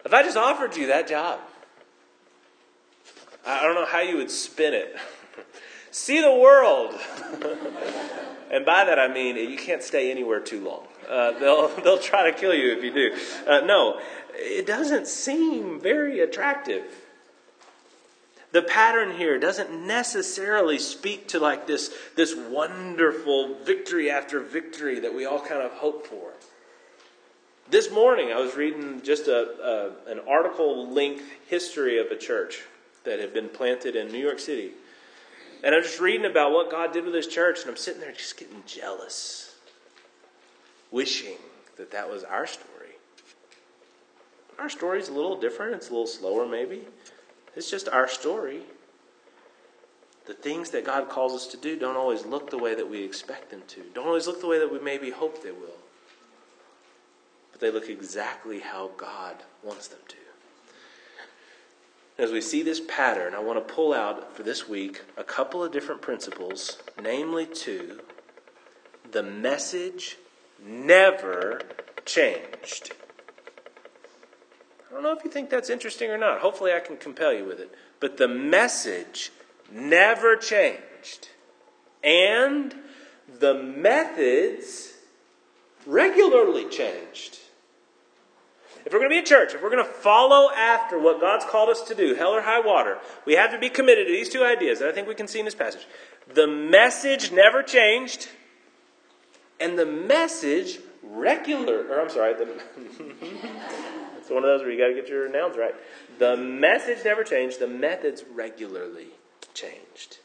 If 0.05 0.13
I 0.13 0.23
just 0.23 0.37
offered 0.37 0.75
you 0.75 0.87
that 0.87 1.07
job, 1.07 1.39
I 3.45 3.63
don't 3.63 3.75
know 3.75 3.85
how 3.85 4.01
you 4.01 4.17
would 4.17 4.31
spin 4.31 4.73
it. 4.73 4.95
See 5.91 6.21
the 6.21 6.33
world. 6.33 6.93
and 8.51 8.65
by 8.65 8.85
that 8.85 8.99
I 8.99 9.07
mean 9.07 9.35
you 9.37 9.57
can't 9.57 9.83
stay 9.83 10.11
anywhere 10.11 10.39
too 10.39 10.63
long. 10.63 10.87
Uh, 11.09 11.31
they'll, 11.39 11.67
they'll 11.83 11.99
try 11.99 12.29
to 12.29 12.37
kill 12.37 12.53
you 12.53 12.73
if 12.73 12.83
you 12.83 12.93
do. 12.93 13.17
Uh, 13.49 13.61
no, 13.61 13.99
it 14.33 14.65
doesn't 14.65 15.07
seem 15.07 15.79
very 15.79 16.19
attractive 16.19 16.83
the 18.51 18.61
pattern 18.61 19.15
here 19.15 19.39
doesn't 19.39 19.85
necessarily 19.87 20.77
speak 20.77 21.27
to 21.29 21.39
like 21.39 21.67
this, 21.67 21.93
this 22.15 22.35
wonderful 22.35 23.55
victory 23.63 24.09
after 24.09 24.39
victory 24.39 24.99
that 24.99 25.13
we 25.13 25.25
all 25.25 25.39
kind 25.39 25.61
of 25.61 25.71
hope 25.71 26.05
for. 26.05 26.33
This 27.69 27.89
morning, 27.89 28.33
I 28.33 28.39
was 28.41 28.55
reading 28.55 29.01
just 29.01 29.27
a, 29.27 29.95
a, 30.05 30.11
an 30.11 30.19
article 30.27 30.89
length 30.89 31.23
history 31.47 31.99
of 31.99 32.07
a 32.07 32.17
church 32.17 32.63
that 33.05 33.19
had 33.19 33.33
been 33.33 33.47
planted 33.47 33.95
in 33.95 34.11
New 34.11 34.19
York 34.19 34.39
City. 34.39 34.71
And 35.63 35.73
I'm 35.73 35.83
just 35.83 36.01
reading 36.01 36.25
about 36.25 36.51
what 36.51 36.69
God 36.69 36.91
did 36.91 37.05
with 37.05 37.13
His 37.13 37.27
church, 37.27 37.61
and 37.61 37.69
I'm 37.69 37.77
sitting 37.77 38.01
there 38.01 38.11
just 38.11 38.37
getting 38.37 38.63
jealous, 38.65 39.55
wishing 40.91 41.37
that 41.77 41.91
that 41.91 42.09
was 42.09 42.23
our 42.25 42.45
story. 42.45 42.67
Our 44.59 44.69
story's 44.69 45.07
a 45.07 45.13
little 45.13 45.39
different, 45.39 45.75
it's 45.75 45.89
a 45.89 45.91
little 45.91 46.07
slower, 46.07 46.45
maybe. 46.45 46.81
It's 47.55 47.69
just 47.69 47.89
our 47.89 48.07
story. 48.07 48.61
The 50.25 50.33
things 50.33 50.69
that 50.71 50.85
God 50.85 51.09
calls 51.09 51.33
us 51.33 51.47
to 51.47 51.57
do 51.57 51.77
don't 51.77 51.97
always 51.97 52.25
look 52.25 52.49
the 52.49 52.57
way 52.57 52.75
that 52.75 52.89
we 52.89 53.03
expect 53.03 53.49
them 53.49 53.63
to, 53.67 53.81
don't 53.93 54.07
always 54.07 54.27
look 54.27 54.39
the 54.39 54.47
way 54.47 54.59
that 54.59 54.71
we 54.71 54.79
maybe 54.79 55.09
hope 55.09 55.43
they 55.43 55.51
will. 55.51 55.79
But 57.51 57.59
they 57.59 57.71
look 57.71 57.89
exactly 57.89 58.59
how 58.59 58.91
God 58.97 59.37
wants 59.63 59.87
them 59.87 59.99
to. 60.07 60.15
As 62.17 62.31
we 62.31 62.39
see 62.39 62.61
this 62.61 62.79
pattern, 62.87 63.33
I 63.33 63.39
want 63.39 63.67
to 63.67 63.73
pull 63.73 63.93
out 63.93 64.35
for 64.35 64.43
this 64.43 64.69
week 64.69 65.01
a 65.17 65.23
couple 65.23 65.63
of 65.63 65.71
different 65.71 66.01
principles, 66.01 66.77
namely 67.01 67.47
two. 67.47 68.01
The 69.11 69.23
message 69.23 70.17
never 70.63 71.61
changed. 72.05 72.93
I 74.91 74.93
don't 74.93 75.03
know 75.03 75.13
if 75.13 75.23
you 75.23 75.31
think 75.31 75.49
that's 75.49 75.69
interesting 75.69 76.11
or 76.11 76.17
not. 76.17 76.41
Hopefully, 76.41 76.73
I 76.73 76.81
can 76.81 76.97
compel 76.97 77.33
you 77.33 77.45
with 77.45 77.61
it. 77.61 77.73
But 78.01 78.17
the 78.17 78.27
message 78.27 79.31
never 79.71 80.35
changed. 80.35 81.29
And 82.03 82.75
the 83.39 83.53
methods 83.53 84.93
regularly 85.85 86.67
changed. 86.67 87.39
If 88.85 88.91
we're 88.91 88.99
going 88.99 89.11
to 89.11 89.15
be 89.15 89.19
a 89.19 89.23
church, 89.23 89.53
if 89.53 89.63
we're 89.63 89.69
going 89.69 89.85
to 89.85 89.89
follow 89.89 90.51
after 90.51 90.99
what 90.99 91.21
God's 91.21 91.45
called 91.45 91.69
us 91.69 91.83
to 91.83 91.95
do, 91.95 92.15
hell 92.15 92.31
or 92.31 92.41
high 92.41 92.59
water, 92.59 92.97
we 93.25 93.35
have 93.35 93.51
to 93.51 93.59
be 93.59 93.69
committed 93.69 94.07
to 94.07 94.11
these 94.11 94.27
two 94.27 94.43
ideas 94.43 94.79
that 94.79 94.89
I 94.89 94.91
think 94.91 95.07
we 95.07 95.15
can 95.15 95.27
see 95.27 95.39
in 95.39 95.45
this 95.45 95.55
passage. 95.55 95.87
The 96.33 96.47
message 96.47 97.31
never 97.31 97.63
changed, 97.63 98.27
and 99.57 99.79
the 99.79 99.85
message 99.85 100.79
regular, 101.03 101.87
or 101.89 102.01
I'm 102.01 102.09
sorry, 102.09 102.33
the, 102.33 102.43
it's 104.17 104.29
one 104.29 104.39
of 104.39 104.43
those 104.43 104.61
where 104.61 104.71
you 104.71 104.77
got 104.77 104.87
to 104.87 104.93
get 104.93 105.09
your 105.09 105.29
nouns 105.29 105.57
right. 105.57 105.75
The 106.19 106.37
message 106.37 106.99
never 107.03 107.23
changed, 107.23 107.59
the 107.59 107.67
methods 107.67 108.23
regularly 108.33 109.07
changed. 109.53 110.19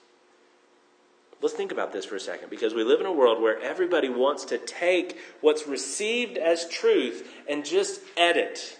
Let's 1.42 1.54
think 1.54 1.70
about 1.70 1.92
this 1.92 2.04
for 2.04 2.16
a 2.16 2.20
second 2.20 2.48
because 2.48 2.72
we 2.72 2.82
live 2.82 3.00
in 3.00 3.06
a 3.06 3.12
world 3.12 3.42
where 3.42 3.60
everybody 3.60 4.08
wants 4.08 4.46
to 4.46 4.58
take 4.58 5.18
what's 5.42 5.66
received 5.66 6.38
as 6.38 6.68
truth 6.68 7.30
and 7.48 7.64
just 7.64 8.00
edit, 8.16 8.78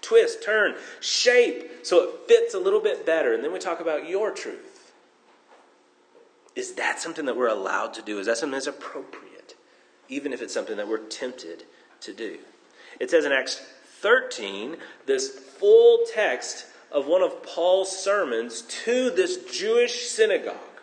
twist, 0.00 0.42
turn, 0.42 0.76
shape 1.00 1.84
so 1.84 2.02
it 2.08 2.10
fits 2.26 2.54
a 2.54 2.58
little 2.58 2.80
bit 2.80 3.04
better. 3.04 3.34
And 3.34 3.44
then 3.44 3.52
we 3.52 3.58
talk 3.58 3.80
about 3.80 4.08
your 4.08 4.30
truth. 4.30 4.92
Is 6.54 6.74
that 6.74 6.98
something 6.98 7.26
that 7.26 7.36
we're 7.36 7.48
allowed 7.48 7.92
to 7.94 8.02
do? 8.02 8.18
Is 8.18 8.26
that 8.26 8.38
something 8.38 8.52
that's 8.52 8.66
appropriate, 8.66 9.25
even 10.08 10.32
if 10.32 10.42
it's 10.42 10.54
something 10.54 10.76
that 10.76 10.88
we're 10.88 10.98
tempted 10.98 11.64
to 12.00 12.12
do? 12.12 12.38
It 13.00 13.10
says 13.10 13.24
in 13.24 13.32
Acts 13.32 13.60
13, 14.00 14.76
this 15.06 15.30
full 15.30 16.00
text 16.12 16.66
of 16.90 17.06
one 17.06 17.22
of 17.22 17.42
Paul's 17.42 17.96
sermons 17.96 18.62
to 18.84 19.10
this 19.10 19.44
Jewish 19.52 20.08
synagogue. 20.08 20.75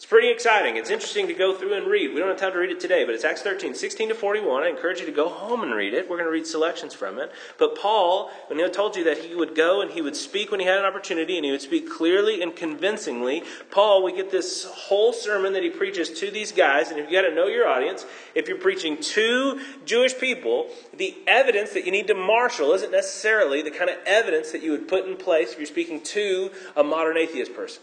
It's 0.00 0.06
pretty 0.06 0.30
exciting. 0.30 0.78
It's 0.78 0.88
interesting 0.88 1.26
to 1.26 1.34
go 1.34 1.54
through 1.54 1.74
and 1.74 1.86
read. 1.86 2.14
We 2.14 2.20
don't 2.20 2.30
have 2.30 2.38
time 2.38 2.52
to 2.52 2.58
read 2.58 2.70
it 2.70 2.80
today, 2.80 3.04
but 3.04 3.14
it's 3.14 3.22
Acts 3.22 3.42
13, 3.42 3.74
16 3.74 4.08
to 4.08 4.14
41. 4.14 4.62
I 4.62 4.68
encourage 4.70 4.98
you 4.98 5.04
to 5.04 5.12
go 5.12 5.28
home 5.28 5.62
and 5.62 5.74
read 5.74 5.92
it. 5.92 6.08
We're 6.08 6.16
going 6.16 6.26
to 6.26 6.32
read 6.32 6.46
selections 6.46 6.94
from 6.94 7.18
it. 7.18 7.30
But 7.58 7.76
Paul, 7.76 8.30
when 8.46 8.58
he 8.58 8.66
told 8.70 8.96
you 8.96 9.04
that 9.04 9.18
he 9.18 9.34
would 9.34 9.54
go 9.54 9.82
and 9.82 9.90
he 9.90 10.00
would 10.00 10.16
speak 10.16 10.50
when 10.50 10.58
he 10.58 10.64
had 10.64 10.78
an 10.78 10.86
opportunity 10.86 11.36
and 11.36 11.44
he 11.44 11.50
would 11.50 11.60
speak 11.60 11.90
clearly 11.90 12.40
and 12.40 12.56
convincingly, 12.56 13.42
Paul, 13.70 14.02
we 14.02 14.16
get 14.16 14.30
this 14.30 14.64
whole 14.64 15.12
sermon 15.12 15.52
that 15.52 15.62
he 15.62 15.68
preaches 15.68 16.08
to 16.18 16.30
these 16.30 16.50
guys. 16.50 16.90
And 16.90 16.98
if 16.98 17.10
you 17.10 17.20
got 17.20 17.28
to 17.28 17.34
know 17.34 17.48
your 17.48 17.68
audience, 17.68 18.06
if 18.34 18.48
you're 18.48 18.56
preaching 18.56 18.96
to 19.02 19.60
Jewish 19.84 20.16
people, 20.16 20.70
the 20.96 21.14
evidence 21.26 21.74
that 21.74 21.84
you 21.84 21.92
need 21.92 22.06
to 22.06 22.14
marshal 22.14 22.72
isn't 22.72 22.90
necessarily 22.90 23.60
the 23.60 23.70
kind 23.70 23.90
of 23.90 23.96
evidence 24.06 24.50
that 24.52 24.62
you 24.62 24.70
would 24.70 24.88
put 24.88 25.04
in 25.04 25.18
place 25.18 25.52
if 25.52 25.58
you're 25.58 25.66
speaking 25.66 26.00
to 26.04 26.50
a 26.74 26.82
modern 26.82 27.18
atheist 27.18 27.54
person. 27.54 27.82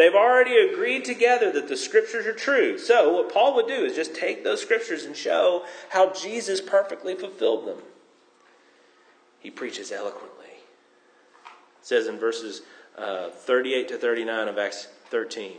They've 0.00 0.14
already 0.14 0.56
agreed 0.56 1.04
together 1.04 1.52
that 1.52 1.68
the 1.68 1.76
scriptures 1.76 2.26
are 2.26 2.32
true. 2.32 2.78
So, 2.78 3.12
what 3.12 3.30
Paul 3.30 3.54
would 3.56 3.66
do 3.66 3.84
is 3.84 3.94
just 3.94 4.14
take 4.14 4.42
those 4.42 4.62
scriptures 4.62 5.04
and 5.04 5.14
show 5.14 5.66
how 5.90 6.10
Jesus 6.14 6.62
perfectly 6.62 7.14
fulfilled 7.14 7.66
them. 7.66 7.82
He 9.40 9.50
preaches 9.50 9.92
eloquently. 9.92 10.46
It 10.46 11.82
says 11.82 12.06
in 12.06 12.18
verses 12.18 12.62
uh, 12.96 13.28
38 13.28 13.88
to 13.88 13.98
39 13.98 14.48
of 14.48 14.56
Acts 14.56 14.88
13, 15.10 15.58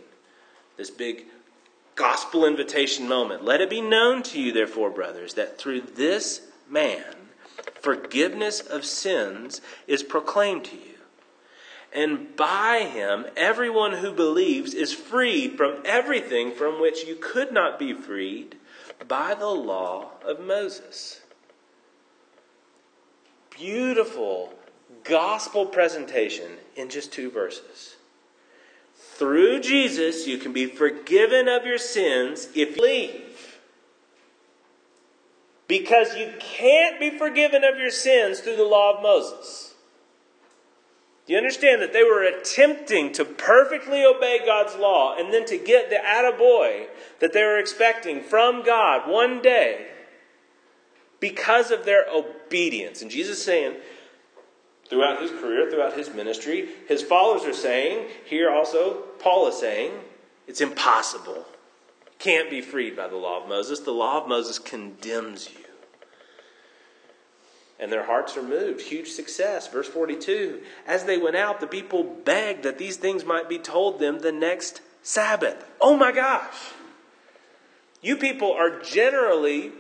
this 0.75 0.89
big 0.89 1.25
gospel 1.93 2.43
invitation 2.43 3.07
moment. 3.07 3.45
Let 3.45 3.61
it 3.61 3.69
be 3.69 3.79
known 3.79 4.23
to 4.23 4.41
you, 4.41 4.51
therefore, 4.51 4.89
brothers, 4.89 5.35
that 5.35 5.59
through 5.59 5.81
this 5.81 6.41
man, 6.67 7.13
forgiveness 7.79 8.59
of 8.59 8.85
sins 8.85 9.61
is 9.85 10.01
proclaimed 10.01 10.65
to 10.65 10.75
you. 10.77 10.90
And 11.93 12.35
by 12.37 12.89
him, 12.91 13.25
everyone 13.35 13.93
who 13.93 14.13
believes 14.13 14.73
is 14.73 14.93
freed 14.93 15.57
from 15.57 15.81
everything 15.83 16.51
from 16.51 16.79
which 16.79 17.05
you 17.05 17.15
could 17.15 17.51
not 17.51 17.77
be 17.77 17.93
freed 17.93 18.55
by 19.07 19.33
the 19.33 19.47
law 19.47 20.11
of 20.25 20.39
Moses. 20.39 21.21
Beautiful 23.49 24.53
gospel 25.03 25.65
presentation 25.65 26.51
in 26.75 26.89
just 26.89 27.11
two 27.11 27.29
verses. 27.29 27.95
Through 28.95 29.59
Jesus, 29.59 30.27
you 30.27 30.37
can 30.37 30.53
be 30.53 30.67
forgiven 30.67 31.47
of 31.47 31.65
your 31.65 31.77
sins 31.77 32.47
if 32.55 32.69
you 32.69 32.75
believe. 32.75 33.59
Because 35.67 36.15
you 36.15 36.33
can't 36.39 36.99
be 36.99 37.17
forgiven 37.17 37.63
of 37.63 37.77
your 37.77 37.91
sins 37.91 38.39
through 38.39 38.55
the 38.55 38.63
law 38.63 38.95
of 38.95 39.03
Moses. 39.03 39.70
Do 41.31 41.35
you 41.35 41.41
understand 41.41 41.81
that 41.81 41.93
they 41.93 42.03
were 42.03 42.23
attempting 42.23 43.13
to 43.13 43.23
perfectly 43.23 44.03
obey 44.03 44.41
God's 44.45 44.75
law 44.75 45.15
and 45.17 45.33
then 45.33 45.45
to 45.45 45.57
get 45.57 45.89
the 45.89 45.95
attaboy 45.95 46.87
that 47.21 47.31
they 47.31 47.41
were 47.41 47.57
expecting 47.57 48.21
from 48.21 48.65
God 48.65 49.09
one 49.09 49.41
day 49.41 49.87
because 51.21 51.71
of 51.71 51.85
their 51.85 52.03
obedience? 52.13 53.01
And 53.01 53.09
Jesus 53.09 53.37
is 53.37 53.45
saying, 53.45 53.77
throughout 54.89 55.21
his 55.21 55.31
career, 55.31 55.71
throughout 55.71 55.97
his 55.97 56.13
ministry, 56.13 56.67
his 56.89 57.01
followers 57.01 57.45
are 57.45 57.53
saying, 57.53 58.09
here 58.25 58.51
also, 58.51 58.95
Paul 59.19 59.47
is 59.47 59.57
saying, 59.57 59.93
it's 60.47 60.59
impossible. 60.59 61.45
Can't 62.19 62.49
be 62.49 62.59
freed 62.59 62.97
by 62.97 63.07
the 63.07 63.15
law 63.15 63.41
of 63.41 63.47
Moses. 63.47 63.79
The 63.79 63.91
law 63.91 64.21
of 64.21 64.27
Moses 64.27 64.59
condemns 64.59 65.49
you 65.49 65.70
and 67.81 67.91
their 67.91 68.05
hearts 68.05 68.37
are 68.37 68.43
moved. 68.43 68.79
Huge 68.79 69.09
success. 69.09 69.67
Verse 69.67 69.87
42 69.87 70.61
As 70.87 71.03
they 71.03 71.17
went 71.17 71.35
out, 71.35 71.59
the 71.59 71.67
people 71.67 72.03
begged 72.03 72.63
that 72.63 72.77
these 72.77 72.95
things 72.95 73.25
might 73.25 73.49
be 73.49 73.57
told 73.57 73.99
them 73.99 74.19
the 74.19 74.31
next 74.31 74.81
Sabbath. 75.01 75.65
Oh 75.81 75.97
my 75.97 76.11
gosh! 76.11 76.55
You 78.01 78.15
people 78.15 78.53
are 78.53 78.79
generally 78.79 79.71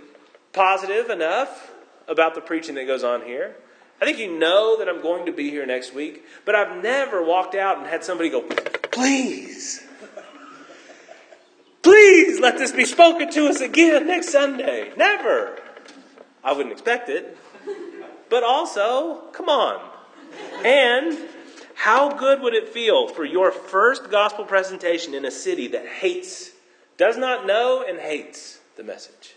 positive 0.51 1.09
enough 1.09 1.71
about 2.07 2.33
the 2.33 2.41
preaching 2.41 2.75
that 2.75 2.87
goes 2.87 3.03
on 3.03 3.21
here. 3.21 3.55
I 4.01 4.05
think 4.05 4.17
you 4.17 4.37
know 4.37 4.79
that 4.79 4.89
I'm 4.89 5.01
going 5.03 5.27
to 5.27 5.31
be 5.31 5.51
here 5.51 5.65
next 5.67 5.93
week, 5.93 6.25
but 6.43 6.55
I've 6.55 6.81
never 6.81 7.23
walked 7.23 7.53
out 7.53 7.77
and 7.77 7.85
had 7.85 8.03
somebody 8.03 8.31
go, 8.31 8.41
Please, 8.41 9.85
please 11.83 12.39
let 12.39 12.57
this 12.57 12.71
be 12.71 12.85
spoken 12.85 13.29
to 13.29 13.47
us 13.47 13.61
again 13.61 14.07
next 14.07 14.29
Sunday. 14.29 14.91
Never. 14.97 15.59
I 16.43 16.53
wouldn't 16.53 16.73
expect 16.73 17.09
it 17.09 17.37
but 18.31 18.43
also, 18.43 19.17
come 19.33 19.49
on. 19.49 19.79
And 20.65 21.19
how 21.75 22.15
good 22.17 22.41
would 22.41 22.55
it 22.55 22.69
feel 22.69 23.09
for 23.09 23.25
your 23.25 23.51
first 23.51 24.09
gospel 24.09 24.45
presentation 24.45 25.13
in 25.13 25.25
a 25.25 25.31
city 25.31 25.67
that 25.67 25.85
hates, 25.85 26.51
does 26.95 27.17
not 27.17 27.45
know, 27.45 27.83
and 27.87 27.99
hates 27.99 28.59
the 28.77 28.83
message? 28.83 29.35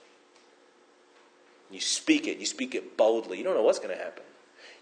You 1.73 1.81
speak 1.81 2.29
it, 2.29 2.39
you 2.39 2.47
speak 2.47 2.77
it 2.77 2.97
boldly. 2.97 3.37
You 3.39 3.43
don't 3.43 3.57
know 3.57 3.63
what's 3.65 3.81
going 3.81 3.97
to 3.97 4.03
happen. 4.03 4.23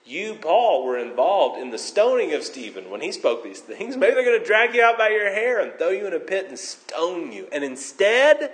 You, 0.04 0.35
Paul, 0.35 0.85
were 0.85 0.99
involved 0.99 1.59
in 1.59 1.71
the 1.71 1.78
stoning 1.78 2.35
of 2.35 2.42
Stephen 2.42 2.90
when 2.90 3.00
he 3.00 3.12
spoke 3.12 3.42
these 3.42 3.61
things. 3.61 3.97
Maybe 3.97 4.14
they're 4.14 4.25
going 4.25 4.38
to 4.38 4.45
drag 4.45 4.75
you 4.75 4.83
out 4.83 4.99
by 4.99 5.09
your 5.09 5.33
hair 5.33 5.59
and 5.59 5.73
throw 5.78 5.88
you 5.88 6.07
in 6.07 6.12
a 6.12 6.21
pit 6.21 6.49
and 6.49 6.59
stone 6.59 7.33
you. 7.33 7.49
And 7.50 7.64
instead, 7.64 8.52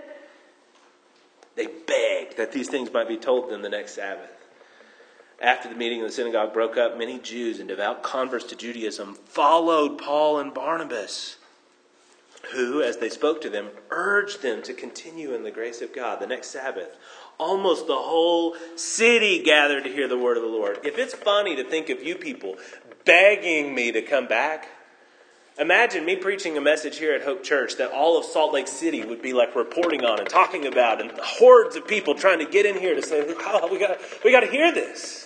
they 1.56 1.66
begged 1.66 2.36
that 2.36 2.52
these 2.52 2.68
things 2.68 2.92
might 2.92 3.08
be 3.08 3.16
told 3.16 3.50
them 3.50 3.62
the 3.62 3.68
next 3.68 3.96
Sabbath. 3.96 4.37
After 5.40 5.68
the 5.68 5.76
meeting, 5.76 6.00
in 6.00 6.06
the 6.06 6.12
synagogue 6.12 6.52
broke 6.52 6.76
up. 6.76 6.98
Many 6.98 7.18
Jews 7.18 7.60
and 7.60 7.68
devout 7.68 8.02
converts 8.02 8.44
to 8.46 8.56
Judaism 8.56 9.14
followed 9.14 9.96
Paul 9.96 10.38
and 10.38 10.52
Barnabas, 10.52 11.36
who, 12.52 12.82
as 12.82 12.96
they 12.96 13.08
spoke 13.08 13.40
to 13.42 13.50
them, 13.50 13.68
urged 13.90 14.42
them 14.42 14.62
to 14.62 14.74
continue 14.74 15.34
in 15.34 15.44
the 15.44 15.52
grace 15.52 15.80
of 15.80 15.94
God. 15.94 16.18
The 16.18 16.26
next 16.26 16.48
Sabbath, 16.48 16.96
almost 17.38 17.86
the 17.86 17.94
whole 17.94 18.56
city 18.74 19.42
gathered 19.42 19.84
to 19.84 19.92
hear 19.92 20.08
the 20.08 20.18
word 20.18 20.36
of 20.36 20.42
the 20.42 20.48
Lord. 20.48 20.80
If 20.84 20.98
it's 20.98 21.14
funny 21.14 21.54
to 21.54 21.62
think 21.62 21.88
of 21.88 22.02
you 22.02 22.16
people 22.16 22.56
begging 23.04 23.74
me 23.74 23.92
to 23.92 24.02
come 24.02 24.26
back, 24.26 24.68
Imagine 25.58 26.04
me 26.04 26.14
preaching 26.14 26.56
a 26.56 26.60
message 26.60 26.98
here 26.98 27.12
at 27.14 27.22
Hope 27.22 27.42
Church 27.42 27.78
that 27.78 27.90
all 27.90 28.16
of 28.16 28.24
Salt 28.24 28.54
Lake 28.54 28.68
City 28.68 29.04
would 29.04 29.20
be 29.20 29.32
like 29.32 29.56
reporting 29.56 30.04
on 30.04 30.20
and 30.20 30.28
talking 30.28 30.66
about, 30.68 31.00
and 31.00 31.10
hordes 31.20 31.74
of 31.74 31.84
people 31.84 32.14
trying 32.14 32.38
to 32.38 32.44
get 32.44 32.64
in 32.64 32.78
here 32.78 32.94
to 32.94 33.02
say, 33.02 33.24
oh, 33.26 33.68
we 33.68 33.76
got, 33.76 33.98
we 34.24 34.30
got 34.30 34.40
to 34.40 34.46
hear 34.46 34.72
this. 34.72 35.17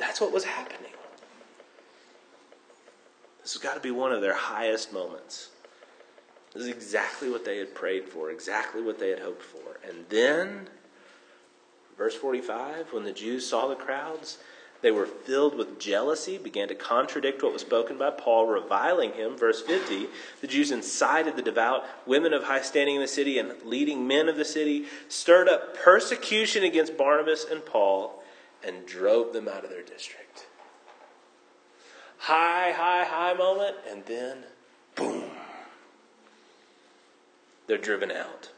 That's 0.00 0.20
what 0.20 0.32
was 0.32 0.44
happening. 0.44 0.90
This 3.42 3.52
has 3.52 3.62
got 3.62 3.74
to 3.74 3.80
be 3.80 3.90
one 3.90 4.12
of 4.12 4.22
their 4.22 4.34
highest 4.34 4.92
moments. 4.92 5.50
This 6.54 6.64
is 6.64 6.68
exactly 6.68 7.30
what 7.30 7.44
they 7.44 7.58
had 7.58 7.74
prayed 7.74 8.08
for, 8.08 8.30
exactly 8.30 8.82
what 8.82 8.98
they 8.98 9.10
had 9.10 9.20
hoped 9.20 9.42
for. 9.42 9.78
And 9.86 10.06
then, 10.08 10.68
verse 11.96 12.14
45, 12.14 12.92
when 12.92 13.04
the 13.04 13.12
Jews 13.12 13.46
saw 13.46 13.68
the 13.68 13.76
crowds, 13.76 14.38
they 14.82 14.90
were 14.90 15.04
filled 15.04 15.56
with 15.56 15.78
jealousy, 15.78 16.38
began 16.38 16.68
to 16.68 16.74
contradict 16.74 17.42
what 17.42 17.52
was 17.52 17.60
spoken 17.60 17.98
by 17.98 18.10
Paul, 18.10 18.46
reviling 18.46 19.12
him. 19.12 19.36
Verse 19.36 19.60
50 19.60 20.06
the 20.40 20.46
Jews 20.46 20.70
incited 20.70 21.36
the 21.36 21.42
devout 21.42 21.84
women 22.06 22.32
of 22.32 22.44
high 22.44 22.62
standing 22.62 22.96
in 22.96 23.02
the 23.02 23.08
city 23.08 23.38
and 23.38 23.52
leading 23.64 24.08
men 24.08 24.30
of 24.30 24.36
the 24.36 24.44
city, 24.46 24.86
stirred 25.08 25.48
up 25.48 25.76
persecution 25.76 26.64
against 26.64 26.96
Barnabas 26.96 27.44
and 27.44 27.64
Paul 27.66 28.19
and 28.64 28.86
drove 28.86 29.32
them 29.32 29.48
out 29.48 29.64
of 29.64 29.70
their 29.70 29.82
district. 29.82 30.46
high, 32.18 32.72
high, 32.72 33.04
high 33.04 33.34
moment, 33.34 33.76
and 33.90 34.04
then 34.04 34.44
boom. 34.94 35.30
They're 37.66 37.78
driven 37.78 38.10
out. 38.10 38.50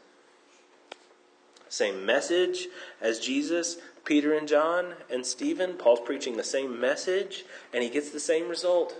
Same 1.69 2.05
message 2.05 2.67
as 3.01 3.19
Jesus, 3.19 3.77
Peter 4.05 4.33
and 4.33 4.47
John 4.47 4.93
and 5.09 5.25
Stephen. 5.25 5.73
Paul's 5.73 6.01
preaching 6.05 6.35
the 6.35 6.43
same 6.43 6.79
message, 6.79 7.45
and 7.73 7.83
he 7.83 7.89
gets 7.89 8.09
the 8.09 8.19
same 8.19 8.49
result. 8.49 8.95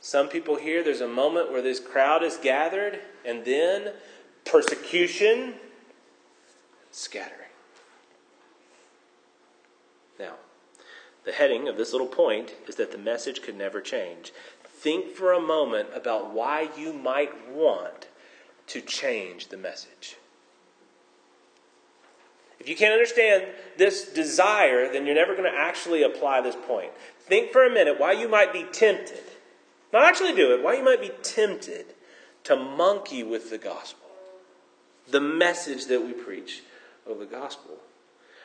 Some 0.00 0.28
people 0.28 0.56
here, 0.56 0.82
there's 0.82 1.00
a 1.00 1.08
moment 1.08 1.50
where 1.50 1.62
this 1.62 1.80
crowd 1.80 2.22
is 2.22 2.36
gathered, 2.36 3.00
and 3.24 3.44
then 3.44 3.92
persecution, 4.44 5.54
scattering. 6.90 7.41
Now, 10.22 10.34
the 11.24 11.32
heading 11.32 11.66
of 11.66 11.76
this 11.76 11.90
little 11.92 12.06
point 12.06 12.54
is 12.68 12.76
that 12.76 12.92
the 12.92 12.98
message 12.98 13.42
could 13.42 13.56
never 13.56 13.80
change. 13.80 14.32
Think 14.64 15.10
for 15.10 15.32
a 15.32 15.40
moment 15.40 15.88
about 15.94 16.32
why 16.32 16.68
you 16.78 16.92
might 16.92 17.50
want 17.50 18.06
to 18.68 18.80
change 18.80 19.48
the 19.48 19.56
message. 19.56 20.16
If 22.60 22.68
you 22.68 22.76
can't 22.76 22.92
understand 22.92 23.46
this 23.76 24.12
desire, 24.12 24.92
then 24.92 25.04
you're 25.06 25.16
never 25.16 25.34
going 25.34 25.52
to 25.52 25.58
actually 25.58 26.04
apply 26.04 26.40
this 26.40 26.56
point. 26.68 26.92
Think 27.18 27.50
for 27.50 27.66
a 27.66 27.72
minute 27.72 27.98
why 27.98 28.12
you 28.12 28.28
might 28.28 28.52
be 28.52 28.64
tempted, 28.72 29.24
not 29.92 30.04
actually 30.04 30.36
do 30.36 30.54
it, 30.54 30.62
why 30.62 30.74
you 30.74 30.84
might 30.84 31.00
be 31.00 31.10
tempted 31.24 31.86
to 32.44 32.54
monkey 32.54 33.24
with 33.24 33.50
the 33.50 33.58
gospel, 33.58 34.08
the 35.10 35.20
message 35.20 35.86
that 35.86 36.04
we 36.04 36.12
preach 36.12 36.62
of 37.08 37.18
the 37.18 37.26
gospel. 37.26 37.78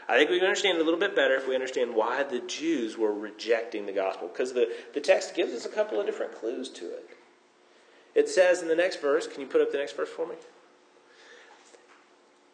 I 0.09 0.17
think 0.17 0.29
we 0.29 0.37
can 0.37 0.47
understand 0.47 0.77
it 0.77 0.81
a 0.81 0.83
little 0.83 0.99
bit 0.99 1.15
better 1.15 1.35
if 1.35 1.47
we 1.47 1.55
understand 1.55 1.93
why 1.93 2.23
the 2.23 2.39
Jews 2.39 2.97
were 2.97 3.13
rejecting 3.13 3.85
the 3.85 3.91
gospel, 3.91 4.29
because 4.29 4.53
the, 4.53 4.73
the 4.93 5.01
text 5.01 5.35
gives 5.35 5.53
us 5.53 5.65
a 5.65 5.69
couple 5.69 5.99
of 5.99 6.05
different 6.05 6.33
clues 6.33 6.69
to 6.69 6.85
it. 6.85 7.09
It 8.15 8.29
says 8.29 8.61
in 8.61 8.67
the 8.67 8.75
next 8.75 9.01
verse, 9.01 9.27
can 9.27 9.41
you 9.41 9.47
put 9.47 9.61
up 9.61 9.71
the 9.71 9.77
next 9.77 9.95
verse 9.95 10.09
for 10.09 10.25
me? 10.25 10.35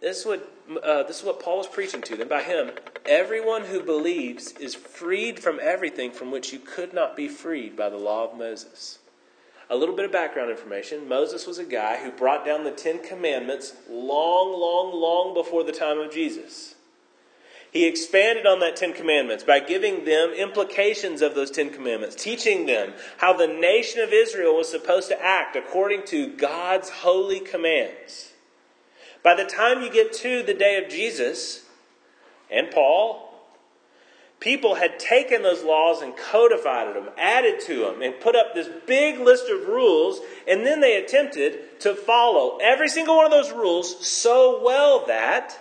This 0.02 0.20
is 0.20 0.26
what 0.26 0.52
uh, 0.84 1.04
this 1.04 1.20
is 1.20 1.24
what 1.24 1.40
Paul 1.40 1.60
was 1.60 1.68
preaching 1.68 2.02
to 2.02 2.18
them. 2.18 2.28
By 2.28 2.44
him, 2.44 2.72
everyone 3.06 3.64
who 3.64 3.82
believes 3.82 4.52
is 4.54 4.76
freed 4.76 5.40
from 5.40 5.62
everything 5.62 6.12
from 6.12 6.30
which 6.30 6.52
you 6.52 6.60
could 6.60 6.94
not 6.94 7.16
be 7.16 7.30
freed 7.30 7.78
by 7.78 7.88
the 7.88 7.96
law 7.96 8.30
of 8.30 8.38
Moses. 8.38 9.00
A 9.70 9.78
little 9.78 9.96
bit 9.96 10.04
of 10.04 10.12
background 10.12 10.52
information: 10.52 11.08
Moses 11.08 11.48
was 11.48 11.58
a 11.58 11.64
guy 11.64 12.04
who 12.04 12.12
brought 12.12 12.46
down 12.46 12.66
the 12.66 12.72
Ten 12.72 13.02
Commandments 13.02 13.76
long, 13.90 14.52
long, 14.60 14.94
long 14.94 15.34
before 15.34 15.64
the 15.64 15.72
time 15.72 16.00
of 16.00 16.12
Jesus. 16.12 16.76
He 17.74 17.88
expanded 17.88 18.46
on 18.46 18.60
that 18.60 18.76
Ten 18.76 18.94
Commandments 18.94 19.44
by 19.44 19.60
giving 19.60 20.06
them 20.06 20.30
implications 20.30 21.24
of 21.24 21.34
those 21.34 21.50
Ten 21.50 21.72
Commandments, 21.72 22.16
teaching 22.16 22.68
them 22.68 22.94
how 23.18 23.34
the 23.34 23.48
nation 23.48 24.00
of 24.02 24.14
Israel 24.14 24.56
was 24.56 24.70
supposed 24.70 25.08
to 25.10 25.20
act 25.20 25.56
according 25.56 26.06
to 26.06 26.28
God's 26.38 26.92
holy 26.92 27.40
commands. 27.40 28.32
By 29.24 29.34
the 29.34 29.46
time 29.46 29.82
you 29.82 29.92
get 29.92 30.14
to 30.14 30.44
the 30.44 30.54
day 30.54 30.78
of 30.84 30.92
Jesus 30.92 31.64
and 32.52 32.70
Paul, 32.70 33.34
people 34.40 34.76
had 34.76 35.00
taken 35.00 35.42
those 35.42 35.64
laws 35.64 36.04
and 36.04 36.16
codified 36.16 36.96
them, 36.96 37.10
added 37.18 37.60
to 37.62 37.86
them, 37.86 38.04
and 38.04 38.20
put 38.20 38.36
up 38.36 38.54
this 38.54 38.70
big 38.86 39.20
list 39.20 39.50
of 39.50 39.68
rules, 39.68 40.20
and 40.48 40.64
then 40.64 40.80
they 40.80 40.98
attempted 40.98 41.80
to 41.80 41.96
follow 41.96 42.60
every 42.62 42.88
single 42.88 43.16
one 43.16 43.26
of 43.26 43.32
those 43.32 43.52
rules 43.52 44.06
so 44.06 44.62
well 44.64 45.08
that 45.08 45.58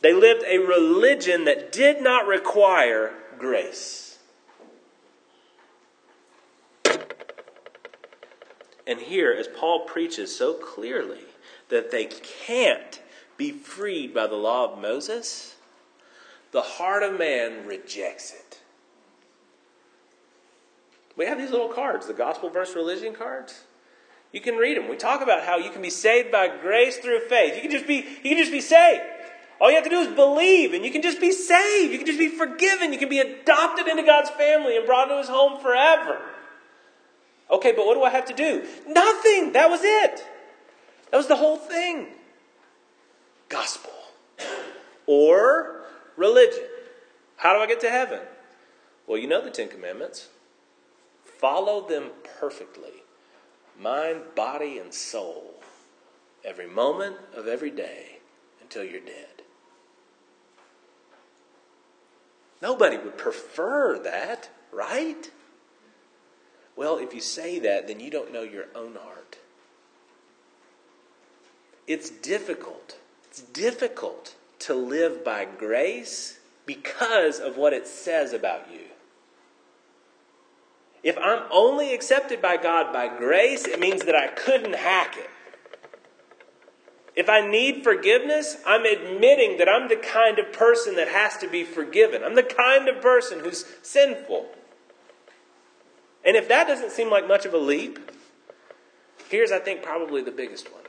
they 0.00 0.12
lived 0.12 0.44
a 0.46 0.58
religion 0.58 1.44
that 1.44 1.72
did 1.72 2.02
not 2.02 2.26
require 2.26 3.12
grace. 3.38 4.18
And 8.86 9.00
here, 9.00 9.32
as 9.32 9.48
Paul 9.48 9.80
preaches 9.80 10.34
so 10.34 10.54
clearly, 10.54 11.20
that 11.68 11.90
they 11.90 12.06
can't 12.06 13.02
be 13.36 13.50
freed 13.50 14.14
by 14.14 14.26
the 14.26 14.34
law 14.34 14.72
of 14.72 14.80
Moses, 14.80 15.56
the 16.52 16.62
heart 16.62 17.02
of 17.02 17.18
man 17.18 17.66
rejects 17.66 18.32
it. 18.32 18.60
We 21.16 21.26
have 21.26 21.36
these 21.36 21.50
little 21.50 21.68
cards, 21.68 22.06
the 22.06 22.14
gospel 22.14 22.48
verse 22.48 22.74
religion 22.74 23.12
cards. 23.12 23.64
You 24.32 24.40
can 24.40 24.56
read 24.56 24.76
them. 24.76 24.88
We 24.88 24.96
talk 24.96 25.20
about 25.20 25.42
how 25.44 25.58
you 25.58 25.70
can 25.70 25.82
be 25.82 25.90
saved 25.90 26.30
by 26.30 26.48
grace 26.48 26.98
through 26.98 27.20
faith. 27.28 27.56
You 27.56 27.62
can 27.62 27.70
just 27.70 27.86
be 27.86 28.06
you 28.22 28.30
can 28.30 28.38
just 28.38 28.52
be 28.52 28.60
saved. 28.60 29.02
All 29.60 29.68
you 29.70 29.74
have 29.74 29.84
to 29.84 29.90
do 29.90 29.98
is 29.98 30.08
believe 30.08 30.72
and 30.72 30.84
you 30.84 30.90
can 30.90 31.02
just 31.02 31.20
be 31.20 31.32
saved. 31.32 31.92
You 31.92 31.98
can 31.98 32.06
just 32.06 32.18
be 32.18 32.28
forgiven. 32.28 32.92
You 32.92 32.98
can 32.98 33.08
be 33.08 33.18
adopted 33.18 33.88
into 33.88 34.02
God's 34.02 34.30
family 34.30 34.76
and 34.76 34.86
brought 34.86 35.08
into 35.08 35.18
his 35.18 35.28
home 35.28 35.60
forever. 35.60 36.20
Okay, 37.50 37.72
but 37.72 37.86
what 37.86 37.94
do 37.94 38.02
I 38.02 38.10
have 38.10 38.26
to 38.26 38.34
do? 38.34 38.64
Nothing. 38.86 39.52
That 39.52 39.70
was 39.70 39.80
it. 39.82 40.24
That 41.10 41.16
was 41.16 41.26
the 41.26 41.36
whole 41.36 41.56
thing. 41.56 42.08
Gospel. 43.48 43.92
Or 45.06 45.82
religion. 46.16 46.64
How 47.36 47.54
do 47.54 47.60
I 47.60 47.66
get 47.66 47.80
to 47.80 47.90
heaven? 47.90 48.20
Well, 49.06 49.18
you 49.18 49.26
know 49.26 49.42
the 49.42 49.50
Ten 49.50 49.68
Commandments. 49.68 50.28
Follow 51.24 51.86
them 51.86 52.10
perfectly 52.38 53.02
mind, 53.80 54.22
body, 54.34 54.78
and 54.78 54.92
soul 54.92 55.54
every 56.44 56.66
moment 56.66 57.16
of 57.34 57.46
every 57.46 57.70
day 57.70 58.18
until 58.60 58.84
you're 58.84 59.00
dead. 59.00 59.37
Nobody 62.60 62.96
would 62.96 63.16
prefer 63.16 63.98
that, 64.00 64.48
right? 64.72 65.30
Well, 66.76 66.98
if 66.98 67.14
you 67.14 67.20
say 67.20 67.58
that, 67.60 67.88
then 67.88 68.00
you 68.00 68.10
don't 68.10 68.32
know 68.32 68.42
your 68.42 68.66
own 68.74 68.94
heart. 68.94 69.38
It's 71.86 72.10
difficult. 72.10 72.98
It's 73.24 73.40
difficult 73.40 74.34
to 74.60 74.74
live 74.74 75.24
by 75.24 75.44
grace 75.44 76.38
because 76.66 77.40
of 77.40 77.56
what 77.56 77.72
it 77.72 77.86
says 77.86 78.32
about 78.32 78.72
you. 78.72 78.80
If 81.02 81.16
I'm 81.16 81.44
only 81.50 81.94
accepted 81.94 82.42
by 82.42 82.56
God 82.56 82.92
by 82.92 83.08
grace, 83.08 83.66
it 83.66 83.80
means 83.80 84.04
that 84.04 84.16
I 84.16 84.26
couldn't 84.26 84.74
hack 84.74 85.16
it. 85.16 85.30
If 87.18 87.28
I 87.28 87.44
need 87.44 87.82
forgiveness, 87.82 88.58
I'm 88.64 88.84
admitting 88.84 89.58
that 89.58 89.68
I'm 89.68 89.88
the 89.88 89.96
kind 89.96 90.38
of 90.38 90.52
person 90.52 90.94
that 90.94 91.08
has 91.08 91.36
to 91.38 91.48
be 91.48 91.64
forgiven. 91.64 92.22
I'm 92.22 92.36
the 92.36 92.44
kind 92.44 92.88
of 92.88 93.02
person 93.02 93.40
who's 93.40 93.66
sinful. 93.82 94.46
And 96.24 96.36
if 96.36 96.46
that 96.46 96.68
doesn't 96.68 96.92
seem 96.92 97.10
like 97.10 97.26
much 97.26 97.44
of 97.44 97.54
a 97.54 97.58
leap, 97.58 97.98
here's, 99.30 99.50
I 99.50 99.58
think, 99.58 99.82
probably 99.82 100.22
the 100.22 100.30
biggest 100.30 100.72
one 100.72 100.82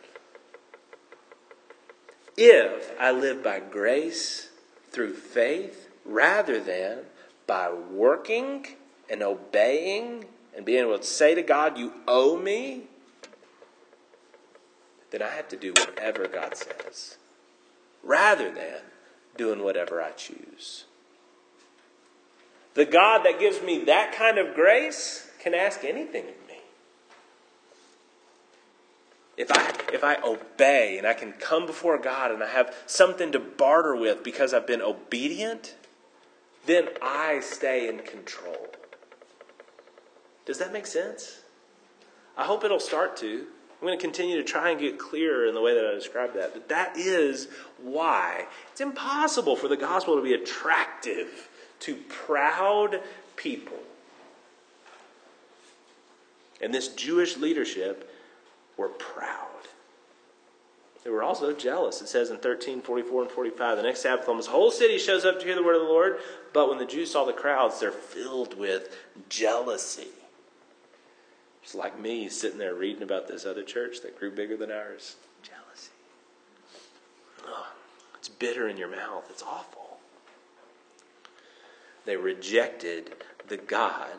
if 2.37 2.93
I 2.99 3.11
live 3.11 3.43
by 3.43 3.59
grace 3.59 4.49
through 4.91 5.15
faith 5.15 5.89
rather 6.05 6.59
than 6.59 6.99
by 7.47 7.73
working 7.73 8.67
and 9.09 9.23
obeying 9.23 10.25
and 10.55 10.63
being 10.63 10.85
able 10.85 10.99
to 10.99 11.03
say 11.03 11.33
to 11.33 11.41
God, 11.41 11.79
You 11.79 11.91
owe 12.07 12.37
me, 12.37 12.83
then 15.11 15.21
I 15.21 15.29
have 15.29 15.47
to 15.49 15.57
do 15.57 15.73
whatever 15.73 16.27
God 16.27 16.55
says 16.55 17.17
rather 18.03 18.51
than 18.51 18.81
doing 19.37 19.63
whatever 19.63 20.01
I 20.01 20.11
choose. 20.11 20.85
The 22.73 22.85
God 22.85 23.23
that 23.23 23.39
gives 23.39 23.61
me 23.61 23.83
that 23.85 24.13
kind 24.13 24.37
of 24.37 24.55
grace 24.55 25.29
can 25.39 25.53
ask 25.53 25.83
anything 25.83 26.23
of 26.23 26.47
me. 26.47 26.49
if 29.39 29.49
I 29.53 29.71
if 29.93 30.03
I 30.03 30.17
obey 30.21 30.97
and 30.97 31.07
I 31.07 31.13
can 31.13 31.31
come 31.31 31.65
before 31.65 31.97
God 31.97 32.29
and 32.29 32.43
I 32.43 32.49
have 32.49 32.75
something 32.85 33.31
to 33.31 33.39
barter 33.39 33.95
with 33.95 34.21
because 34.21 34.53
I've 34.53 34.67
been 34.67 34.81
obedient, 34.81 35.75
then 36.65 36.89
I 37.01 37.39
stay 37.39 37.87
in 37.87 37.99
control. 37.99 38.67
Does 40.45 40.57
that 40.57 40.73
make 40.73 40.85
sense? 40.85 41.39
I 42.37 42.43
hope 42.43 42.65
it'll 42.65 42.81
start 42.81 43.15
to. 43.17 43.47
I'm 43.79 43.87
going 43.87 43.97
to 43.97 44.01
continue 44.01 44.35
to 44.35 44.43
try 44.43 44.71
and 44.71 44.79
get 44.79 44.99
clearer 44.99 45.45
in 45.45 45.53
the 45.53 45.61
way 45.61 45.73
that 45.73 45.85
I 45.85 45.93
describe 45.93 46.33
that. 46.33 46.53
But 46.53 46.67
that 46.67 46.97
is 46.97 47.47
why 47.81 48.45
it's 48.71 48.81
impossible 48.81 49.55
for 49.55 49.69
the 49.69 49.77
gospel 49.77 50.17
to 50.17 50.21
be 50.21 50.33
attractive 50.33 51.49
to 51.81 51.95
proud 52.09 53.01
people. 53.37 53.77
And 56.61 56.73
this 56.73 56.89
Jewish 56.89 57.37
leadership 57.37 58.13
were 58.75 58.89
proud. 58.89 59.45
They 61.05 61.09
were 61.09 61.23
also 61.23 61.53
jealous. 61.53 62.01
It 62.01 62.09
says 62.09 62.29
in 62.29 62.37
13, 62.37 62.81
44, 62.81 63.21
and 63.21 63.31
45, 63.31 63.77
the 63.77 63.83
next 63.83 64.01
Sabbath, 64.01 64.27
almost 64.27 64.47
the 64.47 64.53
whole 64.53 64.71
city 64.71 64.97
shows 64.97 65.23
up 65.23 65.39
to 65.39 65.45
hear 65.45 65.55
the 65.55 65.63
word 65.63 65.75
of 65.75 65.83
the 65.83 65.87
Lord. 65.87 66.17
But 66.51 66.67
when 66.67 66.79
the 66.79 66.85
Jews 66.85 67.11
saw 67.11 67.23
the 67.23 67.31
crowds, 67.31 67.79
they're 67.79 67.91
filled 67.91 68.59
with 68.59 68.93
jealousy. 69.29 70.09
It's 71.69 71.75
like 71.75 71.99
me 71.99 72.29
sitting 72.29 72.57
there 72.57 72.73
reading 72.73 73.03
about 73.03 73.27
this 73.27 73.45
other 73.45 73.61
church 73.61 74.01
that 74.01 74.17
grew 74.17 74.31
bigger 74.31 74.57
than 74.57 74.71
ours. 74.71 75.17
Jealousy. 75.43 75.91
Oh, 77.45 77.67
it's 78.17 78.27
bitter 78.27 78.67
in 78.67 78.75
your 78.75 78.89
mouth. 78.89 79.27
It's 79.29 79.43
awful. 79.43 79.99
they 82.07 82.17
rejected 82.17 83.11
the 83.49 83.57
God 83.57 84.15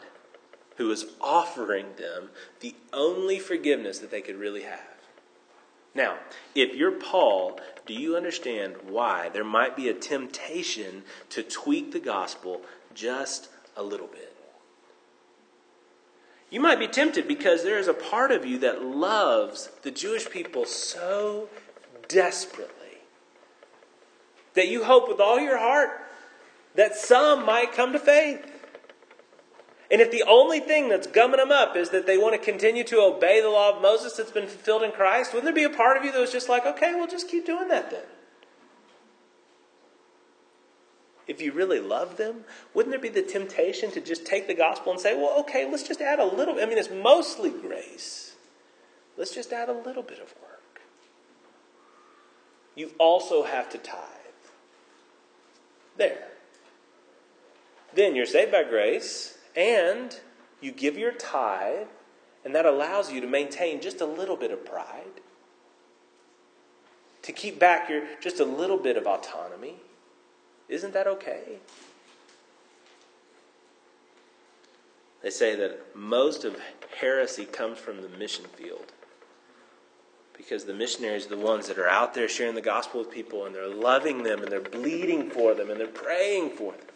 who 0.76 0.86
was 0.86 1.06
offering 1.20 1.86
them 1.98 2.30
the 2.60 2.76
only 2.92 3.40
forgiveness 3.40 3.98
that 3.98 4.12
they 4.12 4.20
could 4.20 4.36
really 4.36 4.62
have. 4.62 5.00
Now, 5.92 6.18
if 6.54 6.76
you're 6.76 6.92
Paul, 6.92 7.58
do 7.84 7.94
you 7.94 8.16
understand 8.16 8.76
why 8.88 9.28
there 9.28 9.42
might 9.42 9.74
be 9.74 9.88
a 9.88 9.94
temptation 9.94 11.02
to 11.30 11.42
tweak 11.42 11.90
the 11.90 11.98
gospel 11.98 12.62
just 12.94 13.48
a 13.76 13.82
little 13.82 14.06
bit? 14.06 14.30
You 16.50 16.60
might 16.60 16.80
be 16.80 16.88
tempted 16.88 17.28
because 17.28 17.62
there 17.62 17.78
is 17.78 17.86
a 17.86 17.94
part 17.94 18.32
of 18.32 18.44
you 18.44 18.58
that 18.58 18.84
loves 18.84 19.70
the 19.82 19.90
Jewish 19.90 20.28
people 20.28 20.64
so 20.64 21.48
desperately 22.08 22.74
that 24.54 24.68
you 24.68 24.84
hope 24.84 25.08
with 25.08 25.20
all 25.20 25.38
your 25.38 25.58
heart 25.58 25.90
that 26.74 26.96
some 26.96 27.46
might 27.46 27.72
come 27.72 27.92
to 27.92 27.98
faith. 27.98 28.44
And 29.92 30.00
if 30.00 30.10
the 30.10 30.24
only 30.24 30.60
thing 30.60 30.88
that's 30.88 31.06
gumming 31.06 31.38
them 31.38 31.50
up 31.50 31.76
is 31.76 31.90
that 31.90 32.06
they 32.06 32.18
want 32.18 32.34
to 32.34 32.38
continue 32.38 32.84
to 32.84 33.00
obey 33.00 33.40
the 33.40 33.48
law 33.48 33.74
of 33.74 33.82
Moses 33.82 34.16
that's 34.16 34.30
been 34.30 34.46
fulfilled 34.46 34.82
in 34.82 34.92
Christ, 34.92 35.32
wouldn't 35.32 35.52
there 35.52 35.68
be 35.68 35.72
a 35.72 35.76
part 35.76 35.96
of 35.96 36.04
you 36.04 36.12
that 36.12 36.20
was 36.20 36.32
just 36.32 36.48
like, 36.48 36.64
okay, 36.66 36.94
we'll 36.94 37.08
just 37.08 37.28
keep 37.28 37.46
doing 37.46 37.68
that 37.68 37.90
then? 37.90 38.04
If 41.31 41.40
you 41.40 41.53
really 41.53 41.79
love 41.79 42.16
them, 42.16 42.43
wouldn't 42.75 42.90
there 42.90 43.01
be 43.01 43.09
the 43.09 43.23
temptation 43.23 43.93
to 43.93 44.01
just 44.01 44.27
take 44.27 44.49
the 44.49 44.55
gospel 44.55 44.90
and 44.90 45.01
say, 45.01 45.14
well, 45.14 45.38
okay, 45.38 45.71
let's 45.71 45.85
just 45.85 46.01
add 46.01 46.19
a 46.19 46.25
little? 46.25 46.59
I 46.61 46.66
mean, 46.66 46.77
it's 46.77 46.90
mostly 46.90 47.51
grace. 47.51 48.35
Let's 49.16 49.33
just 49.33 49.53
add 49.53 49.69
a 49.69 49.73
little 49.73 50.03
bit 50.03 50.19
of 50.19 50.35
work. 50.43 50.81
You 52.75 52.90
also 52.99 53.45
have 53.45 53.71
to 53.71 53.79
tithe. 53.79 54.01
There. 55.97 56.27
Then 57.95 58.16
you're 58.16 58.27
saved 58.27 58.51
by 58.51 58.64
grace 58.64 59.38
and 59.55 60.19
you 60.61 60.73
give 60.73 60.99
your 60.99 61.12
tithe, 61.12 61.87
and 62.45 62.57
that 62.57 62.66
allows 62.66 63.12
you 63.12 63.21
to 63.21 63.29
maintain 63.29 63.81
just 63.81 64.01
a 64.01 64.07
little 64.07 64.37
bit 64.37 64.51
of 64.51 64.64
pride, 64.64 65.21
to 67.23 67.31
keep 67.31 67.61
back 67.61 67.88
your 67.88 68.03
just 68.21 68.40
a 68.40 68.45
little 68.45 68.79
bit 68.79 68.97
of 68.97 69.07
autonomy. 69.07 69.77
Isn't 70.70 70.94
that 70.94 71.09
okay? 71.09 71.59
They 75.22 75.30
say 75.30 75.54
that 75.56 75.94
most 75.94 76.44
of 76.44 76.56
heresy 76.98 77.44
comes 77.44 77.78
from 77.78 78.00
the 78.00 78.09
mission 78.09 78.44
field. 78.56 78.92
Because 80.37 80.64
the 80.64 80.72
missionaries 80.72 81.26
are 81.26 81.30
the 81.30 81.37
ones 81.37 81.68
that 81.68 81.78
are 81.78 81.88
out 81.88 82.14
there 82.14 82.28
sharing 82.28 82.54
the 82.54 82.62
gospel 82.62 83.00
with 83.00 83.11
people 83.11 83.44
and 83.44 83.54
they're 83.54 83.68
loving 83.68 84.22
them 84.22 84.42
and 84.42 84.50
they're 84.50 84.61
bleeding 84.61 85.28
for 85.28 85.52
them 85.52 85.70
and 85.70 85.78
they're 85.78 85.87
praying 85.87 86.50
for 86.50 86.72
them. 86.72 86.87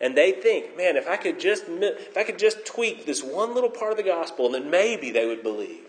And 0.00 0.16
they 0.16 0.32
think, 0.32 0.76
man, 0.76 0.96
if 0.96 1.06
I 1.06 1.16
could 1.16 1.38
just 1.38 1.64
if 1.68 2.16
I 2.16 2.24
could 2.24 2.38
just 2.38 2.66
tweak 2.66 3.06
this 3.06 3.22
one 3.22 3.54
little 3.54 3.70
part 3.70 3.92
of 3.92 3.96
the 3.96 4.02
gospel, 4.02 4.50
then 4.50 4.70
maybe 4.70 5.10
they 5.10 5.26
would 5.26 5.42
believe. 5.42 5.84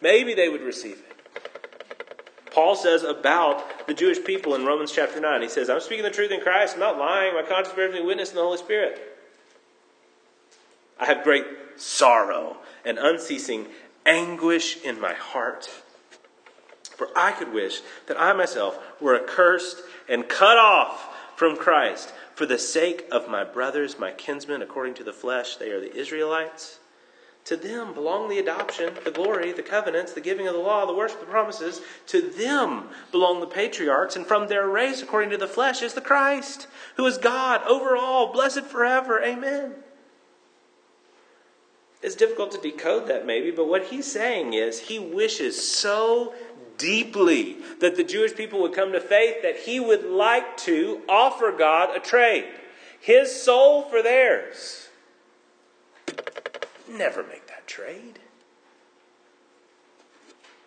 Maybe 0.00 0.34
they 0.34 0.48
would 0.48 0.62
receive 0.62 0.98
it. 0.98 2.52
Paul 2.52 2.74
says 2.74 3.04
about 3.04 3.57
the 3.88 3.94
Jewish 3.94 4.22
people 4.22 4.54
in 4.54 4.66
Romans 4.66 4.92
chapter 4.92 5.18
9. 5.18 5.40
He 5.40 5.48
says, 5.48 5.70
I'm 5.70 5.80
speaking 5.80 6.04
the 6.04 6.10
truth 6.10 6.30
in 6.30 6.42
Christ, 6.42 6.74
I'm 6.74 6.80
not 6.80 6.98
lying. 6.98 7.34
My 7.34 7.42
conscience 7.42 7.74
bears 7.74 7.94
me 7.94 8.02
witness 8.02 8.30
in 8.30 8.36
the 8.36 8.42
Holy 8.42 8.58
Spirit. 8.58 9.00
I 11.00 11.06
have 11.06 11.24
great 11.24 11.44
sorrow 11.76 12.58
and 12.84 12.98
unceasing 12.98 13.66
anguish 14.04 14.82
in 14.82 15.00
my 15.00 15.14
heart. 15.14 15.70
For 16.96 17.08
I 17.16 17.32
could 17.32 17.52
wish 17.52 17.80
that 18.06 18.20
I 18.20 18.32
myself 18.34 18.78
were 19.00 19.18
accursed 19.18 19.82
and 20.08 20.28
cut 20.28 20.58
off 20.58 21.14
from 21.36 21.56
Christ 21.56 22.12
for 22.34 22.44
the 22.44 22.58
sake 22.58 23.06
of 23.10 23.28
my 23.28 23.42
brothers, 23.42 23.98
my 23.98 24.10
kinsmen, 24.12 24.60
according 24.60 24.94
to 24.94 25.04
the 25.04 25.12
flesh, 25.12 25.56
they 25.56 25.70
are 25.70 25.80
the 25.80 25.96
Israelites. 25.96 26.78
To 27.48 27.56
them 27.56 27.94
belong 27.94 28.28
the 28.28 28.40
adoption, 28.40 28.92
the 29.04 29.10
glory, 29.10 29.52
the 29.52 29.62
covenants, 29.62 30.12
the 30.12 30.20
giving 30.20 30.46
of 30.46 30.52
the 30.52 30.60
law, 30.60 30.84
the 30.84 30.92
worship, 30.92 31.20
the 31.20 31.24
promises. 31.24 31.80
To 32.08 32.20
them 32.20 32.90
belong 33.10 33.40
the 33.40 33.46
patriarchs, 33.46 34.16
and 34.16 34.26
from 34.26 34.48
their 34.48 34.68
race, 34.68 35.00
according 35.00 35.30
to 35.30 35.38
the 35.38 35.46
flesh, 35.46 35.80
is 35.80 35.94
the 35.94 36.02
Christ, 36.02 36.66
who 36.96 37.06
is 37.06 37.16
God 37.16 37.62
over 37.62 37.96
all, 37.96 38.34
blessed 38.34 38.64
forever. 38.64 39.24
Amen. 39.24 39.76
It's 42.02 42.14
difficult 42.14 42.52
to 42.52 42.60
decode 42.60 43.08
that, 43.08 43.24
maybe, 43.24 43.50
but 43.50 43.66
what 43.66 43.86
he's 43.86 44.12
saying 44.12 44.52
is 44.52 44.80
he 44.80 44.98
wishes 44.98 45.74
so 45.74 46.34
deeply 46.76 47.56
that 47.80 47.96
the 47.96 48.04
Jewish 48.04 48.34
people 48.34 48.60
would 48.60 48.74
come 48.74 48.92
to 48.92 49.00
faith 49.00 49.40
that 49.40 49.60
he 49.60 49.80
would 49.80 50.04
like 50.04 50.58
to 50.58 51.00
offer 51.08 51.50
God 51.50 51.96
a 51.96 52.00
trade 52.00 52.44
his 53.00 53.34
soul 53.40 53.84
for 53.84 54.02
theirs. 54.02 54.88
Never 56.88 57.22
make 57.22 57.46
that 57.48 57.66
trade. 57.66 58.18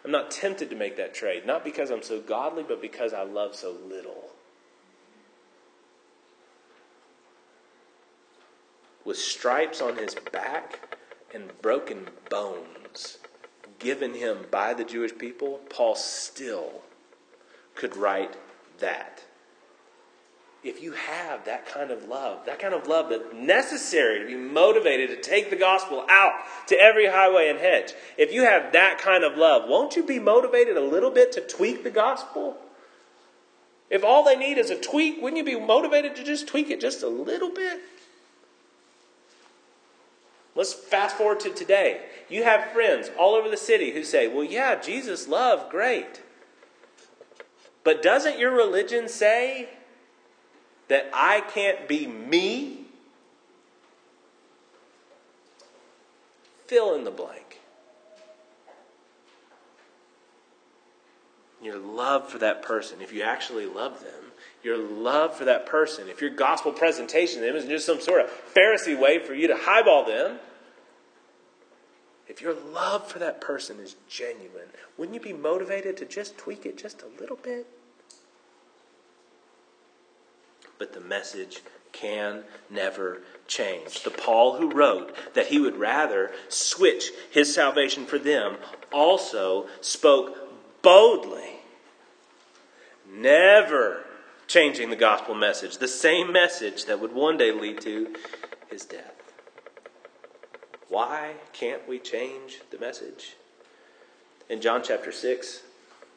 I'm 0.04 0.12
not 0.12 0.32
tempted 0.32 0.70
to 0.70 0.76
make 0.76 0.98
that 0.98 1.14
trade, 1.14 1.46
not 1.46 1.64
because 1.64 1.92
I'm 1.92 2.02
so 2.02 2.20
godly, 2.20 2.64
but 2.64 2.82
because 2.82 3.14
I 3.14 3.24
love 3.24 3.56
so 3.56 3.76
little. 3.88 4.30
With 9.06 9.18
stripes 9.18 9.82
on 9.82 9.98
his 9.98 10.16
back 10.32 10.98
and 11.34 11.60
broken 11.62 12.08
bones 12.30 13.18
given 13.80 14.14
him 14.14 14.46
by 14.52 14.74
the 14.74 14.84
Jewish 14.84 15.18
people, 15.18 15.60
Paul 15.70 15.96
still 15.96 16.82
could 17.76 17.98
write 17.98 18.36
that. 18.80 19.24
If 20.64 20.84
you 20.84 20.92
have 20.92 21.46
that 21.46 21.66
kind 21.66 21.90
of 21.90 22.08
love, 22.08 22.46
that 22.46 22.60
kind 22.60 22.76
of 22.76 22.88
love 22.88 23.10
that's 23.10 23.34
necessary 23.34 24.20
to 24.20 24.28
be 24.28 24.36
motivated 24.36 25.10
to 25.10 25.18
take 25.18 25.50
the 25.50 25.56
gospel 25.56 26.06
out 26.08 26.34
to 26.68 26.80
every 26.80 27.08
highway 27.08 27.50
and 27.50 27.58
hedge, 27.58 27.94
if 28.16 28.32
you 28.32 28.44
have 28.44 28.72
that 28.74 29.00
kind 29.00 29.24
of 29.24 29.38
love, 29.38 29.68
won't 29.68 29.96
you 29.96 30.06
be 30.06 30.20
motivated 30.20 30.78
a 30.78 30.82
little 30.82 31.10
bit 31.10 31.32
to 31.32 31.42
tweak 31.42 31.84
the 31.84 31.90
gospel? 31.90 32.58
If 33.90 34.04
all 34.04 34.24
they 34.24 34.36
need 34.36 34.60
is 34.60 34.70
a 34.70 34.80
tweak, 34.80 35.20
wouldn't 35.22 35.38
you 35.38 35.60
be 35.60 35.60
motivated 35.60 36.16
to 36.18 36.24
just 36.24 36.48
tweak 36.48 36.70
it 36.70 36.80
just 36.80 37.02
a 37.02 37.10
little 37.10 37.50
bit? 37.50 37.82
Let's 40.56 40.74
fast 40.74 41.18
forward 41.18 41.40
to 41.42 41.50
today. 41.50 42.02
You 42.30 42.44
have 42.44 42.72
friends 42.72 43.10
all 43.18 43.34
over 43.34 43.50
the 43.50 43.58
city 43.58 43.92
who 43.92 44.04
say, 44.04 44.28
well, 44.28 44.44
yeah, 44.44 44.80
Jesus 44.80 45.28
love, 45.28 45.70
great. 45.72 46.22
But 47.84 48.04
doesn't 48.04 48.38
your 48.38 48.52
religion 48.52 49.10
say 49.10 49.70
that 50.92 51.10
I 51.14 51.40
can't 51.40 51.88
be 51.88 52.06
me? 52.06 52.82
Fill 56.68 56.96
in 56.96 57.06
the 57.06 57.12
blank. 57.12 57.62
Your 61.64 61.78
love 61.78 62.28
for 62.28 62.40
that 62.40 62.62
person, 62.62 63.00
if 63.00 63.14
you 63.14 63.22
actually 63.22 63.68
love 63.68 64.02
them, 64.02 64.34
your 64.64 64.78
love 64.78 65.34
for 65.34 65.46
that 65.46 65.66
person, 65.66 66.10
if 66.10 66.20
your 66.20 66.32
gospel 66.32 66.74
presentation 66.74 67.40
to 67.40 67.46
them 67.46 67.56
isn't 67.56 67.70
just 67.70 67.86
some 67.86 68.02
sort 68.02 68.20
of 68.20 68.30
Pharisee 68.54 69.00
way 69.00 69.18
for 69.18 69.34
you 69.34 69.48
to 69.48 69.56
highball 69.56 70.04
them, 70.04 70.40
if 72.28 72.42
your 72.42 72.54
love 72.54 73.08
for 73.08 73.20
that 73.20 73.40
person 73.40 73.80
is 73.80 73.96
genuine, 74.10 74.68
wouldn't 74.98 75.16
you 75.16 75.22
be 75.22 75.32
motivated 75.32 75.96
to 75.98 76.06
just 76.06 76.38
tweak 76.38 76.66
it 76.66 76.78
just 76.78 77.02
a 77.02 77.22
little 77.22 77.38
bit? 77.38 77.66
But 80.82 80.94
the 80.94 81.00
message 81.00 81.62
can 81.92 82.44
never 82.68 83.20
change. 83.46 84.02
The 84.02 84.10
Paul 84.10 84.58
who 84.58 84.72
wrote 84.72 85.16
that 85.36 85.46
he 85.46 85.60
would 85.60 85.78
rather 85.78 86.32
switch 86.50 87.12
his 87.30 87.54
salvation 87.54 88.08
for 88.08 88.18
them 88.18 88.56
also 88.92 89.68
spoke 89.80 90.36
boldly, 90.82 91.60
never 93.08 94.06
changing 94.48 94.90
the 94.90 94.96
gospel 94.96 95.36
message, 95.36 95.78
the 95.78 95.88
same 95.88 96.34
message 96.34 96.86
that 96.86 97.00
would 97.00 97.14
one 97.14 97.38
day 97.38 97.52
lead 97.52 97.80
to 97.82 98.16
his 98.68 98.84
death. 98.84 99.22
Why 100.90 101.34
can't 101.54 101.88
we 101.88 102.00
change 102.00 102.62
the 102.72 102.80
message? 102.80 103.36
In 104.50 104.62
John 104.62 104.82
chapter 104.84 105.12
6, 105.12 105.62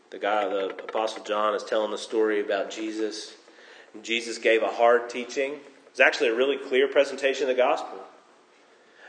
the 0.09 0.18
guy, 0.18 0.48
the 0.48 0.70
Apostle 0.70 1.22
John, 1.22 1.55
is 1.55 1.64
telling 1.64 1.90
the 1.90 1.98
story 1.98 2.40
about 2.40 2.70
Jesus. 2.70 3.35
Jesus 4.02 4.38
gave 4.38 4.62
a 4.62 4.68
hard 4.68 5.09
teaching. 5.09 5.57
It's 5.88 6.00
actually 6.00 6.30
a 6.30 6.35
really 6.35 6.57
clear 6.57 6.88
presentation 6.88 7.48
of 7.48 7.57
the 7.57 7.62
gospel. 7.62 7.98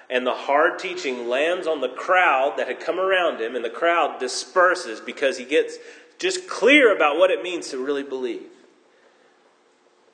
And 0.10 0.26
the 0.26 0.34
hard 0.34 0.78
teaching 0.78 1.28
lands 1.28 1.65
on 1.65 1.82
the 1.82 1.89
crowd 1.89 2.58
that 2.58 2.67
had 2.67 2.80
come 2.80 3.00
around 3.00 3.41
him, 3.41 3.56
and 3.56 3.65
the 3.65 3.69
crowd 3.69 4.19
disperses 4.19 5.00
because 5.00 5.38
he 5.38 5.45
gets 5.45 5.78
just 6.19 6.48
clear 6.48 6.95
about 6.95 7.17
what 7.17 7.32
it 7.32 7.41
means 7.41 7.69
to 7.69 7.84
really 7.84 8.04
believe. 8.04 8.50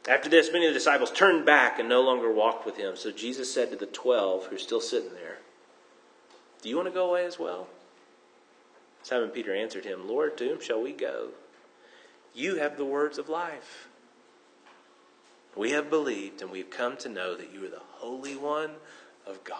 After 0.10 0.30
this, 0.30 0.52
many 0.52 0.66
of 0.66 0.74
the 0.74 0.80
disciples 0.80 1.12
turned 1.12 1.46
back 1.46 1.78
and 1.78 1.88
no 1.88 2.02
longer 2.02 2.32
walked 2.32 2.66
with 2.66 2.78
him. 2.78 2.96
So 2.96 3.12
Jesus 3.12 3.54
said 3.54 3.70
to 3.70 3.76
the 3.76 3.86
twelve 3.86 4.46
who 4.46 4.56
are 4.56 4.60
still 4.60 4.82
sitting 4.82 5.14
there, 5.14 5.40
Do 6.62 6.70
you 6.70 6.76
want 6.76 6.88
to 6.88 6.94
go 6.94 7.10
away 7.10 7.26
as 7.26 7.38
well? 7.38 7.68
Simon 9.04 9.30
Peter 9.30 9.54
answered 9.54 9.86
him, 9.86 10.08
Lord, 10.08 10.38
to 10.38 10.48
whom 10.48 10.62
shall 10.62 10.82
we 10.82 10.92
go? 10.92 11.30
You 12.34 12.56
have 12.56 12.78
the 12.78 12.86
words 12.86 13.18
of 13.18 13.30
life. 13.30 13.88
We 15.56 15.72
have 15.72 15.90
believed 15.90 16.42
and 16.42 16.50
we've 16.50 16.70
come 16.70 16.98
to 16.98 17.10
know 17.10 17.36
that 17.36 17.54
you 17.54 17.66
are 17.66 17.70
the 17.70 17.82
Holy 17.94 18.36
One 18.36 18.72
of 19.28 19.44
God. 19.44 19.58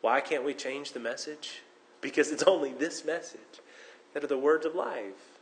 Why 0.00 0.20
can't 0.20 0.44
we 0.44 0.54
change 0.54 0.92
the 0.92 1.00
message? 1.00 1.62
Because 2.00 2.30
it's 2.30 2.42
only 2.44 2.72
this 2.72 3.04
message 3.04 3.40
that 4.12 4.24
are 4.24 4.28
the 4.28 4.38
words 4.38 4.66
of 4.66 4.74
life. 4.74 5.38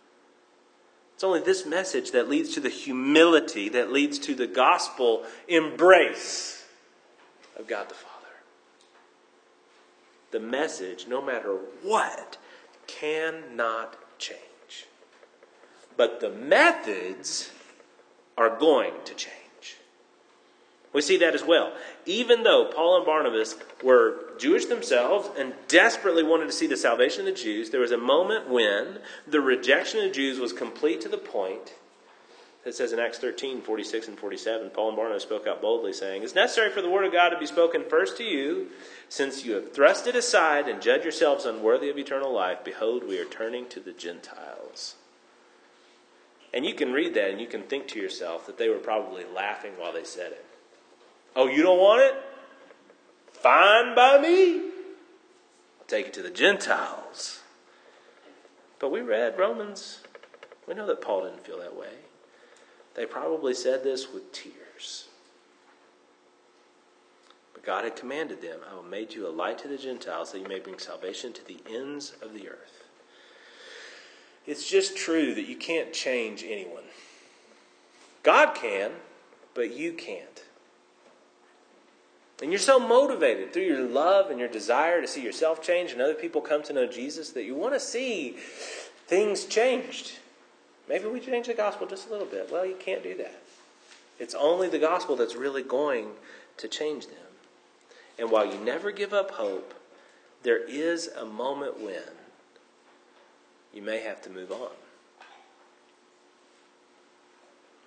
It's 1.14 1.24
only 1.24 1.40
this 1.40 1.64
message 1.64 2.10
that 2.10 2.28
leads 2.28 2.52
to 2.54 2.60
the 2.60 2.68
humility, 2.68 3.70
that 3.70 3.90
leads 3.90 4.18
to 4.20 4.34
the 4.34 4.46
gospel 4.46 5.24
embrace 5.48 6.66
of 7.58 7.66
God 7.66 7.88
the 7.88 7.94
Father. 7.94 8.12
The 10.30 10.40
message, 10.40 11.06
no 11.08 11.22
matter 11.22 11.56
what, 11.82 12.36
cannot 12.86 13.96
change. 14.18 14.86
But 15.96 16.20
the 16.20 16.30
methods 16.30 17.50
are 18.36 18.58
going 18.58 18.92
to 19.04 19.14
change. 19.14 19.32
We 20.92 21.02
see 21.02 21.18
that 21.18 21.34
as 21.34 21.44
well. 21.44 21.72
Even 22.06 22.42
though 22.42 22.70
Paul 22.74 22.96
and 22.96 23.04
Barnabas 23.04 23.56
were 23.82 24.38
Jewish 24.38 24.66
themselves 24.66 25.28
and 25.38 25.52
desperately 25.68 26.22
wanted 26.22 26.46
to 26.46 26.52
see 26.52 26.66
the 26.66 26.76
salvation 26.76 27.20
of 27.20 27.26
the 27.26 27.40
Jews, 27.40 27.70
there 27.70 27.80
was 27.80 27.92
a 27.92 27.98
moment 27.98 28.48
when 28.48 29.00
the 29.26 29.40
rejection 29.40 30.00
of 30.00 30.06
the 30.06 30.14
Jews 30.14 30.38
was 30.38 30.54
complete 30.54 31.02
to 31.02 31.08
the 31.08 31.18
point 31.18 31.74
that 32.66 32.74
says 32.74 32.92
in 32.92 32.98
Acts 32.98 33.18
13, 33.18 33.60
46 33.60 34.08
and 34.08 34.18
47, 34.18 34.70
Paul 34.70 34.88
and 34.88 34.96
Barnabas 34.96 35.22
spoke 35.22 35.46
out 35.46 35.62
boldly, 35.62 35.92
saying, 35.92 36.24
It's 36.24 36.34
necessary 36.34 36.70
for 36.70 36.82
the 36.82 36.90
word 36.90 37.04
of 37.04 37.12
God 37.12 37.28
to 37.28 37.38
be 37.38 37.46
spoken 37.46 37.84
first 37.88 38.16
to 38.16 38.24
you, 38.24 38.68
since 39.08 39.44
you 39.44 39.52
have 39.52 39.72
thrust 39.72 40.08
it 40.08 40.16
aside 40.16 40.66
and 40.66 40.82
judge 40.82 41.04
yourselves 41.04 41.44
unworthy 41.44 41.90
of 41.90 41.96
eternal 41.96 42.32
life. 42.32 42.64
Behold, 42.64 43.04
we 43.06 43.20
are 43.20 43.24
turning 43.24 43.68
to 43.68 43.78
the 43.78 43.92
Gentiles. 43.92 44.96
And 46.56 46.64
you 46.64 46.72
can 46.72 46.90
read 46.90 47.12
that 47.12 47.28
and 47.28 47.38
you 47.38 47.46
can 47.46 47.64
think 47.64 47.86
to 47.88 48.00
yourself 48.00 48.46
that 48.46 48.56
they 48.56 48.70
were 48.70 48.78
probably 48.78 49.24
laughing 49.26 49.72
while 49.76 49.92
they 49.92 50.04
said 50.04 50.32
it. 50.32 50.42
Oh, 51.36 51.48
you 51.48 51.62
don't 51.62 51.78
want 51.78 52.00
it? 52.00 52.14
Fine 53.30 53.94
by 53.94 54.18
me. 54.18 54.60
I'll 54.60 55.86
take 55.86 56.06
it 56.06 56.14
to 56.14 56.22
the 56.22 56.30
Gentiles. 56.30 57.42
But 58.78 58.90
we 58.90 59.02
read 59.02 59.38
Romans. 59.38 60.00
We 60.66 60.72
know 60.72 60.86
that 60.86 61.02
Paul 61.02 61.24
didn't 61.24 61.44
feel 61.44 61.58
that 61.58 61.76
way. 61.76 61.92
They 62.94 63.04
probably 63.04 63.52
said 63.52 63.84
this 63.84 64.10
with 64.10 64.32
tears. 64.32 65.08
But 67.52 67.66
God 67.66 67.84
had 67.84 67.96
commanded 67.96 68.40
them, 68.40 68.60
I 68.70 68.74
will 68.74 68.82
make 68.82 69.14
you 69.14 69.26
a 69.26 69.28
light 69.28 69.58
to 69.58 69.68
the 69.68 69.76
Gentiles 69.76 70.32
that 70.32 70.40
you 70.40 70.48
may 70.48 70.60
bring 70.60 70.78
salvation 70.78 71.34
to 71.34 71.46
the 71.46 71.60
ends 71.68 72.14
of 72.22 72.32
the 72.32 72.48
earth. 72.48 72.75
It's 74.46 74.68
just 74.68 74.96
true 74.96 75.34
that 75.34 75.46
you 75.46 75.56
can't 75.56 75.92
change 75.92 76.44
anyone. 76.44 76.84
God 78.22 78.54
can, 78.54 78.92
but 79.54 79.76
you 79.76 79.92
can't. 79.92 80.44
And 82.42 82.50
you're 82.50 82.58
so 82.58 82.78
motivated 82.78 83.52
through 83.52 83.62
your 83.64 83.82
love 83.82 84.30
and 84.30 84.38
your 84.38 84.48
desire 84.48 85.00
to 85.00 85.08
see 85.08 85.22
yourself 85.22 85.62
change 85.62 85.92
and 85.92 86.02
other 86.02 86.14
people 86.14 86.40
come 86.40 86.62
to 86.64 86.72
know 86.72 86.86
Jesus 86.86 87.30
that 87.30 87.44
you 87.44 87.54
want 87.54 87.72
to 87.72 87.80
see 87.80 88.36
things 89.06 89.46
changed. 89.46 90.18
Maybe 90.88 91.06
we 91.06 91.18
change 91.18 91.46
the 91.46 91.54
gospel 91.54 91.86
just 91.86 92.08
a 92.08 92.10
little 92.10 92.26
bit. 92.26 92.50
Well, 92.52 92.66
you 92.66 92.76
can't 92.78 93.02
do 93.02 93.16
that. 93.16 93.42
It's 94.18 94.34
only 94.34 94.68
the 94.68 94.78
gospel 94.78 95.16
that's 95.16 95.34
really 95.34 95.62
going 95.62 96.08
to 96.58 96.68
change 96.68 97.06
them. 97.06 97.16
And 98.18 98.30
while 98.30 98.46
you 98.46 98.58
never 98.58 98.90
give 98.92 99.12
up 99.12 99.32
hope, 99.32 99.74
there 100.42 100.64
is 100.64 101.08
a 101.08 101.24
moment 101.24 101.80
when 101.80 102.02
you 103.76 103.82
may 103.82 104.00
have 104.00 104.22
to 104.22 104.30
move 104.30 104.50
on. 104.50 104.70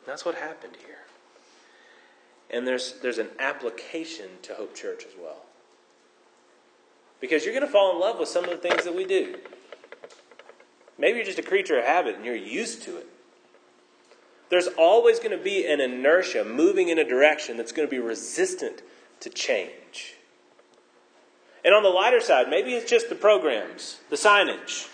That's 0.06 0.24
what 0.24 0.36
happened 0.36 0.76
here. 0.86 1.00
And 2.52 2.66
there's, 2.68 3.00
there's 3.02 3.18
an 3.18 3.30
application 3.40 4.28
to 4.44 4.54
Hope 4.54 4.76
Church 4.76 5.04
as 5.06 5.14
well. 5.20 5.46
Because 7.20 7.44
you're 7.44 7.56
going 7.56 7.66
to 7.66 7.72
fall 7.72 7.92
in 7.94 8.00
love 8.00 8.20
with 8.20 8.30
some 8.30 8.44
of 8.44 8.52
the 8.52 8.58
things 8.58 8.84
that 8.84 8.96
we 8.96 9.06
do. 9.06 9.38
Maybe 11.00 11.18
you're 11.18 11.26
just 11.26 11.40
a 11.40 11.44
creature 11.44 11.80
of 11.80 11.86
habit 11.86 12.16
and 12.16 12.24
you're 12.24 12.36
used 12.36 12.84
to 12.84 12.98
it. 12.98 13.08
There's 14.50 14.68
always 14.68 15.20
going 15.20 15.36
to 15.36 15.44
be 15.44 15.66
an 15.66 15.82
inertia 15.82 16.44
moving 16.44 16.90
in 16.90 17.00
a 17.00 17.08
direction 17.08 17.58
that's 17.58 17.72
going 17.72 17.88
to 17.88 17.92
be 17.92 18.00
resistant 18.00 18.84
to 19.22 19.30
change. 19.30 20.16
And 21.66 21.74
on 21.74 21.82
the 21.82 21.90
lighter 21.90 22.20
side, 22.20 22.48
maybe 22.48 22.74
it's 22.74 22.90
just 22.90 23.10
the 23.10 23.16
programs, 23.16 24.00
the 24.10 24.16
signage. 24.16 24.88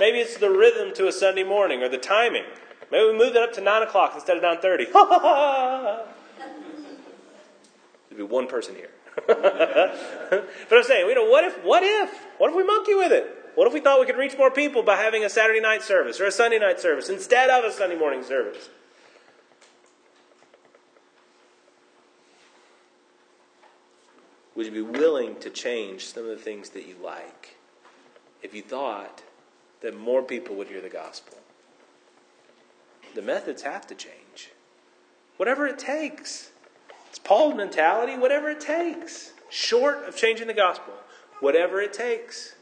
Maybe 0.00 0.18
it's 0.18 0.38
the 0.38 0.48
rhythm 0.48 0.94
to 0.94 1.08
a 1.08 1.12
Sunday 1.12 1.44
morning 1.44 1.82
or 1.82 1.88
the 1.90 1.98
timing. 1.98 2.44
Maybe 2.90 3.12
we 3.12 3.18
move 3.18 3.36
it 3.36 3.42
up 3.42 3.52
to 3.52 3.60
9 3.60 3.82
o'clock 3.82 4.12
instead 4.14 4.38
of 4.38 4.42
9.30. 4.42 4.92
Ha 4.92 5.06
ha 5.06 5.18
ha! 5.20 6.02
There'd 8.08 8.16
be 8.16 8.22
one 8.22 8.46
person 8.46 8.74
here. 8.74 8.88
but 9.26 10.48
I'm 10.72 10.82
saying, 10.84 11.06
you 11.06 11.14
know, 11.14 11.28
what 11.28 11.44
if, 11.44 11.62
what 11.62 11.82
if, 11.82 12.26
what 12.38 12.50
if 12.50 12.56
we 12.56 12.64
monkey 12.64 12.94
with 12.94 13.12
it? 13.12 13.52
What 13.56 13.66
if 13.66 13.74
we 13.74 13.80
thought 13.80 14.00
we 14.00 14.06
could 14.06 14.16
reach 14.16 14.38
more 14.38 14.50
people 14.50 14.82
by 14.82 14.96
having 14.96 15.22
a 15.22 15.28
Saturday 15.28 15.60
night 15.60 15.82
service 15.82 16.18
or 16.18 16.24
a 16.24 16.32
Sunday 16.32 16.58
night 16.58 16.80
service 16.80 17.10
instead 17.10 17.50
of 17.50 17.64
a 17.64 17.70
Sunday 17.70 17.96
morning 17.96 18.24
service? 18.24 18.70
Would 24.56 24.66
you 24.66 24.72
be 24.72 24.98
willing 24.98 25.36
to 25.40 25.50
change 25.50 26.06
some 26.06 26.22
of 26.22 26.30
the 26.30 26.36
things 26.36 26.70
that 26.70 26.86
you 26.86 26.96
like 27.02 27.56
if 28.42 28.54
you 28.54 28.62
thought 28.62 29.22
that 29.82 29.98
more 29.98 30.22
people 30.22 30.56
would 30.56 30.68
hear 30.68 30.80
the 30.80 30.88
gospel? 30.88 31.38
The 33.14 33.22
methods 33.22 33.62
have 33.62 33.86
to 33.88 33.94
change. 33.94 34.50
Whatever 35.36 35.66
it 35.66 35.78
takes. 35.78 36.50
It's 37.08 37.18
Paul's 37.18 37.54
mentality, 37.54 38.16
whatever 38.16 38.48
it 38.50 38.60
takes. 38.60 39.32
Short 39.48 40.04
of 40.06 40.16
changing 40.16 40.46
the 40.46 40.54
gospel, 40.54 40.94
whatever 41.40 41.80
it 41.80 41.92
takes. 41.92 42.54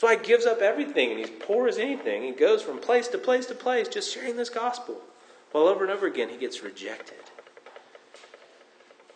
Why 0.00 0.16
he 0.16 0.22
gives 0.22 0.46
up 0.46 0.62
everything 0.62 1.10
and 1.10 1.18
he's 1.18 1.30
poor 1.30 1.68
as 1.68 1.76
anything. 1.76 2.22
He 2.22 2.30
goes 2.30 2.62
from 2.62 2.78
place 2.78 3.08
to 3.08 3.18
place 3.18 3.44
to 3.46 3.54
place 3.54 3.86
just 3.86 4.12
sharing 4.12 4.36
this 4.36 4.48
gospel. 4.48 4.98
While 5.52 5.68
over 5.68 5.84
and 5.84 5.92
over 5.92 6.06
again 6.06 6.30
he 6.30 6.38
gets 6.38 6.62
rejected. 6.62 7.18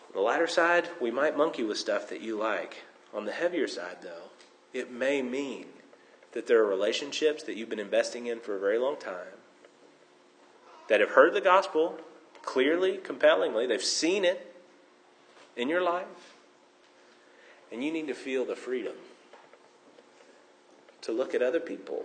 On 0.09 0.13
the 0.13 0.19
lighter 0.21 0.47
side, 0.47 0.89
we 1.01 1.09
might 1.09 1.35
monkey 1.35 1.63
with 1.63 1.79
stuff 1.79 2.07
that 2.09 2.21
you 2.21 2.37
like. 2.37 2.83
On 3.13 3.25
the 3.25 3.31
heavier 3.31 3.67
side, 3.67 3.97
though, 4.03 4.29
it 4.73 4.91
may 4.91 5.23
mean 5.23 5.65
that 6.35 6.47
there 6.47 6.59
are 6.59 6.67
relationships 6.67 7.41
that 7.43 7.55
you've 7.55 7.69
been 7.69 7.79
investing 7.79 8.27
in 8.27 8.39
for 8.41 8.55
a 8.55 8.59
very 8.59 8.77
long 8.77 8.97
time 8.97 9.39
that 10.89 10.99
have 10.99 11.11
heard 11.11 11.33
the 11.33 11.41
gospel 11.41 11.97
clearly, 12.43 12.97
compellingly. 12.97 13.65
They've 13.65 13.81
seen 13.81 14.23
it 14.23 14.53
in 15.55 15.69
your 15.69 15.81
life. 15.81 16.35
And 17.71 17.83
you 17.83 17.91
need 17.91 18.07
to 18.07 18.13
feel 18.13 18.45
the 18.45 18.55
freedom 18.55 18.93
to 21.01 21.11
look 21.11 21.33
at 21.33 21.41
other 21.41 21.59
people 21.59 22.03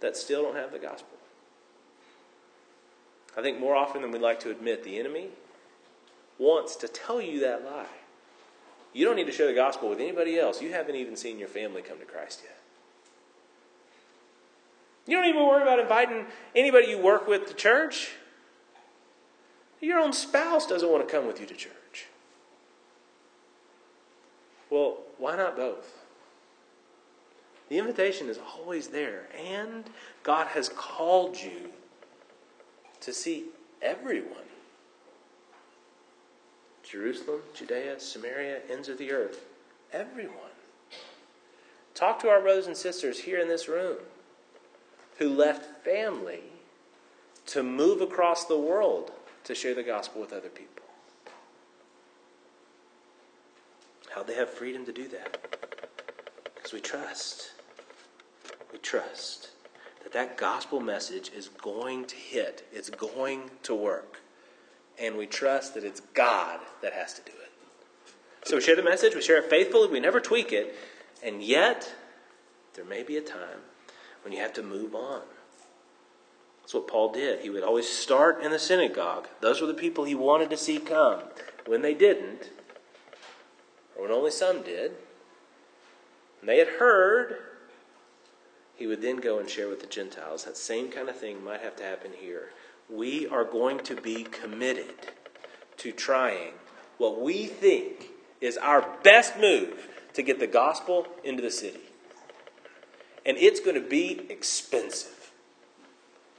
that 0.00 0.16
still 0.16 0.42
don't 0.42 0.56
have 0.56 0.72
the 0.72 0.78
gospel. 0.78 1.16
I 3.36 3.42
think 3.42 3.60
more 3.60 3.76
often 3.76 4.02
than 4.02 4.10
we'd 4.10 4.20
like 4.20 4.40
to 4.40 4.50
admit, 4.50 4.82
the 4.82 4.98
enemy 4.98 5.28
wants 6.36 6.74
to 6.76 6.88
tell 6.88 7.20
you 7.20 7.40
that 7.40 7.64
lie. 7.64 7.86
You 8.92 9.06
don't 9.06 9.16
need 9.16 9.26
to 9.26 9.32
share 9.32 9.46
the 9.46 9.54
gospel 9.54 9.88
with 9.88 10.00
anybody 10.00 10.38
else. 10.38 10.60
You 10.60 10.72
haven't 10.72 10.96
even 10.96 11.16
seen 11.16 11.38
your 11.38 11.48
family 11.48 11.80
come 11.80 11.98
to 12.00 12.04
Christ 12.04 12.42
yet. 12.42 12.61
You 15.06 15.16
don't 15.16 15.26
even 15.26 15.42
worry 15.42 15.62
about 15.62 15.80
inviting 15.80 16.26
anybody 16.54 16.88
you 16.88 16.98
work 16.98 17.26
with 17.26 17.46
to 17.48 17.54
church. 17.54 18.12
Your 19.80 19.98
own 19.98 20.12
spouse 20.12 20.66
doesn't 20.66 20.88
want 20.88 21.06
to 21.06 21.12
come 21.12 21.26
with 21.26 21.40
you 21.40 21.46
to 21.46 21.54
church. 21.54 22.06
Well, 24.70 24.98
why 25.18 25.36
not 25.36 25.56
both? 25.56 25.98
The 27.68 27.78
invitation 27.78 28.28
is 28.28 28.38
always 28.38 28.88
there, 28.88 29.26
and 29.36 29.84
God 30.22 30.48
has 30.48 30.68
called 30.68 31.36
you 31.36 31.70
to 33.00 33.12
see 33.12 33.46
everyone 33.80 34.38
Jerusalem, 36.82 37.40
Judea, 37.54 37.98
Samaria, 37.98 38.60
ends 38.70 38.88
of 38.88 38.98
the 38.98 39.12
earth. 39.12 39.46
Everyone. 39.92 40.36
Talk 41.94 42.18
to 42.20 42.28
our 42.28 42.40
brothers 42.40 42.66
and 42.66 42.76
sisters 42.76 43.20
here 43.20 43.38
in 43.38 43.48
this 43.48 43.68
room 43.68 43.96
who 45.18 45.28
left 45.28 45.84
family 45.84 46.42
to 47.46 47.62
move 47.62 48.00
across 48.00 48.44
the 48.44 48.58
world 48.58 49.10
to 49.44 49.54
share 49.54 49.74
the 49.74 49.82
gospel 49.82 50.20
with 50.20 50.32
other 50.32 50.48
people. 50.48 50.84
How 54.14 54.22
they 54.22 54.34
have 54.34 54.50
freedom 54.50 54.84
to 54.86 54.92
do 54.92 55.08
that? 55.08 55.38
Because 56.54 56.72
we 56.72 56.80
trust. 56.80 57.52
We 58.72 58.78
trust 58.78 59.50
that 60.02 60.12
that 60.12 60.36
gospel 60.36 60.80
message 60.80 61.30
is 61.34 61.48
going 61.48 62.04
to 62.06 62.16
hit, 62.16 62.66
it's 62.72 62.90
going 62.90 63.50
to 63.64 63.74
work. 63.74 64.20
And 65.00 65.16
we 65.16 65.26
trust 65.26 65.74
that 65.74 65.84
it's 65.84 66.00
God 66.14 66.60
that 66.82 66.92
has 66.92 67.14
to 67.14 67.22
do 67.22 67.32
it. 67.32 68.12
So 68.44 68.56
we 68.56 68.62
share 68.62 68.76
the 68.76 68.82
message, 68.82 69.14
we 69.14 69.22
share 69.22 69.38
it 69.38 69.48
faithfully, 69.48 69.88
we 69.88 70.00
never 70.00 70.20
tweak 70.20 70.52
it, 70.52 70.76
and 71.22 71.42
yet 71.42 71.92
there 72.74 72.84
may 72.84 73.02
be 73.02 73.16
a 73.16 73.22
time 73.22 73.60
when 74.22 74.32
you 74.32 74.40
have 74.40 74.52
to 74.54 74.62
move 74.62 74.94
on. 74.94 75.22
That's 76.60 76.74
what 76.74 76.88
Paul 76.88 77.12
did. 77.12 77.40
He 77.40 77.50
would 77.50 77.62
always 77.62 77.88
start 77.88 78.42
in 78.42 78.50
the 78.50 78.58
synagogue. 78.58 79.28
Those 79.40 79.60
were 79.60 79.66
the 79.66 79.74
people 79.74 80.04
he 80.04 80.14
wanted 80.14 80.50
to 80.50 80.56
see 80.56 80.78
come. 80.78 81.22
When 81.66 81.82
they 81.82 81.94
didn't, 81.94 82.50
or 83.96 84.02
when 84.02 84.12
only 84.12 84.30
some 84.30 84.62
did, 84.62 84.92
and 86.40 86.48
they 86.48 86.58
had 86.58 86.68
heard, 86.68 87.36
he 88.76 88.86
would 88.86 89.02
then 89.02 89.16
go 89.16 89.38
and 89.38 89.48
share 89.48 89.68
with 89.68 89.80
the 89.80 89.86
Gentiles. 89.86 90.44
That 90.44 90.56
same 90.56 90.90
kind 90.90 91.08
of 91.08 91.16
thing 91.16 91.44
might 91.44 91.60
have 91.60 91.76
to 91.76 91.84
happen 91.84 92.12
here. 92.18 92.50
We 92.90 93.28
are 93.28 93.44
going 93.44 93.78
to 93.80 93.94
be 93.94 94.24
committed 94.24 94.94
to 95.78 95.92
trying 95.92 96.54
what 96.98 97.20
we 97.20 97.46
think 97.46 98.10
is 98.40 98.56
our 98.56 98.86
best 99.02 99.38
move 99.38 99.88
to 100.14 100.22
get 100.22 100.40
the 100.40 100.46
gospel 100.46 101.06
into 101.24 101.42
the 101.42 101.50
city. 101.50 101.80
And 103.24 103.36
it's 103.36 103.60
going 103.60 103.80
to 103.80 103.88
be 103.88 104.26
expensive. 104.28 105.30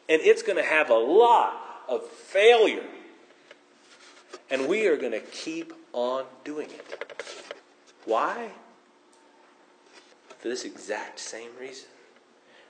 And 0.10 0.22
it's 0.22 0.41
going 0.41 0.58
to 0.58 0.63
have 0.63 0.89
a 0.89 0.96
lot 0.96 1.54
of 1.88 2.06
failure. 2.06 2.86
And 4.50 4.67
we 4.67 4.88
are 4.88 4.98
going 4.98 5.13
to 5.13 5.19
keep 5.19 5.74
on 5.93 6.26
doing 6.43 6.69
it. 6.69 7.24
Why? 8.06 8.50
For 10.39 10.50
this 10.50 10.65
exact 10.65 11.19
same 11.19 11.50
reason. 11.60 11.88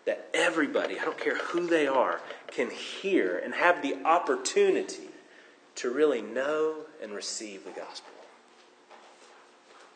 That 0.05 0.29
everybody, 0.33 0.99
I 0.99 1.05
don't 1.05 1.17
care 1.17 1.37
who 1.37 1.65
they 1.65 1.87
are, 1.87 2.21
can 2.47 2.69
hear 2.69 3.41
and 3.43 3.53
have 3.55 3.81
the 3.81 3.95
opportunity 4.05 5.07
to 5.75 5.89
really 5.89 6.21
know 6.21 6.75
and 7.01 7.13
receive 7.13 7.63
the 7.63 7.71
gospel. 7.71 8.11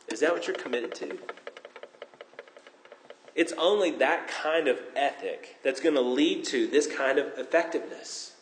Is 0.07 0.21
that 0.21 0.33
what 0.33 0.47
you're 0.47 0.55
committed 0.55 0.95
to? 0.95 1.17
It's 3.37 3.53
only 3.53 3.91
that 3.91 4.27
kind 4.27 4.67
of 4.67 4.79
ethic 4.95 5.57
that's 5.63 5.79
going 5.79 5.93
to 5.93 6.01
lead 6.01 6.43
to 6.45 6.65
this 6.65 6.87
kind 6.87 7.19
of 7.19 7.27
effectiveness. 7.37 8.33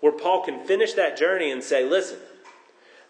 Where 0.00 0.12
Paul 0.12 0.44
can 0.44 0.64
finish 0.64 0.92
that 0.92 1.16
journey 1.16 1.50
and 1.50 1.62
say, 1.62 1.84
listen, 1.84 2.18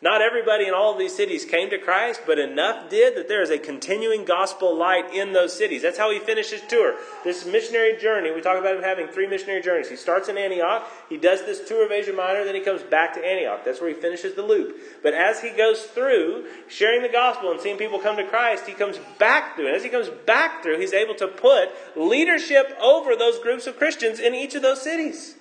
not 0.02 0.20
everybody 0.20 0.66
in 0.66 0.74
all 0.74 0.92
of 0.92 0.98
these 0.98 1.16
cities 1.16 1.46
came 1.46 1.70
to 1.70 1.78
Christ, 1.78 2.20
but 2.26 2.38
enough 2.38 2.90
did 2.90 3.16
that 3.16 3.28
there 3.28 3.40
is 3.40 3.48
a 3.48 3.58
continuing 3.58 4.26
gospel 4.26 4.76
light 4.76 5.14
in 5.14 5.32
those 5.32 5.56
cities. 5.56 5.80
That's 5.80 5.96
how 5.96 6.10
he 6.10 6.18
finished 6.18 6.50
his 6.50 6.60
tour. 6.68 6.96
This 7.24 7.46
missionary 7.46 7.96
journey, 7.96 8.30
we 8.30 8.42
talk 8.42 8.58
about 8.58 8.76
him 8.76 8.82
having 8.82 9.08
three 9.08 9.26
missionary 9.26 9.62
journeys. 9.62 9.88
He 9.88 9.96
starts 9.96 10.28
in 10.28 10.36
Antioch, 10.36 10.86
he 11.08 11.16
does 11.16 11.46
this 11.46 11.66
tour 11.66 11.86
of 11.86 11.92
Asia 11.92 12.12
Minor, 12.12 12.44
then 12.44 12.54
he 12.54 12.60
comes 12.60 12.82
back 12.82 13.14
to 13.14 13.24
Antioch. 13.24 13.64
That's 13.64 13.80
where 13.80 13.88
he 13.88 13.94
finishes 13.94 14.34
the 14.34 14.42
loop. 14.42 14.76
But 15.02 15.14
as 15.14 15.40
he 15.40 15.48
goes 15.50 15.84
through 15.84 16.44
sharing 16.68 17.00
the 17.00 17.08
gospel 17.08 17.50
and 17.50 17.58
seeing 17.58 17.78
people 17.78 17.98
come 17.98 18.18
to 18.18 18.24
Christ, 18.24 18.66
he 18.66 18.74
comes 18.74 18.98
back 19.18 19.56
through. 19.56 19.68
And 19.68 19.76
as 19.76 19.82
he 19.82 19.88
comes 19.88 20.10
back 20.26 20.62
through, 20.62 20.78
he's 20.78 20.92
able 20.92 21.14
to 21.14 21.26
put 21.26 21.70
leadership 21.96 22.76
over 22.82 23.16
those 23.16 23.38
groups 23.38 23.66
of 23.66 23.78
Christians 23.78 24.20
in 24.20 24.34
each 24.34 24.54
of 24.54 24.60
those 24.60 24.82
cities. 24.82 25.36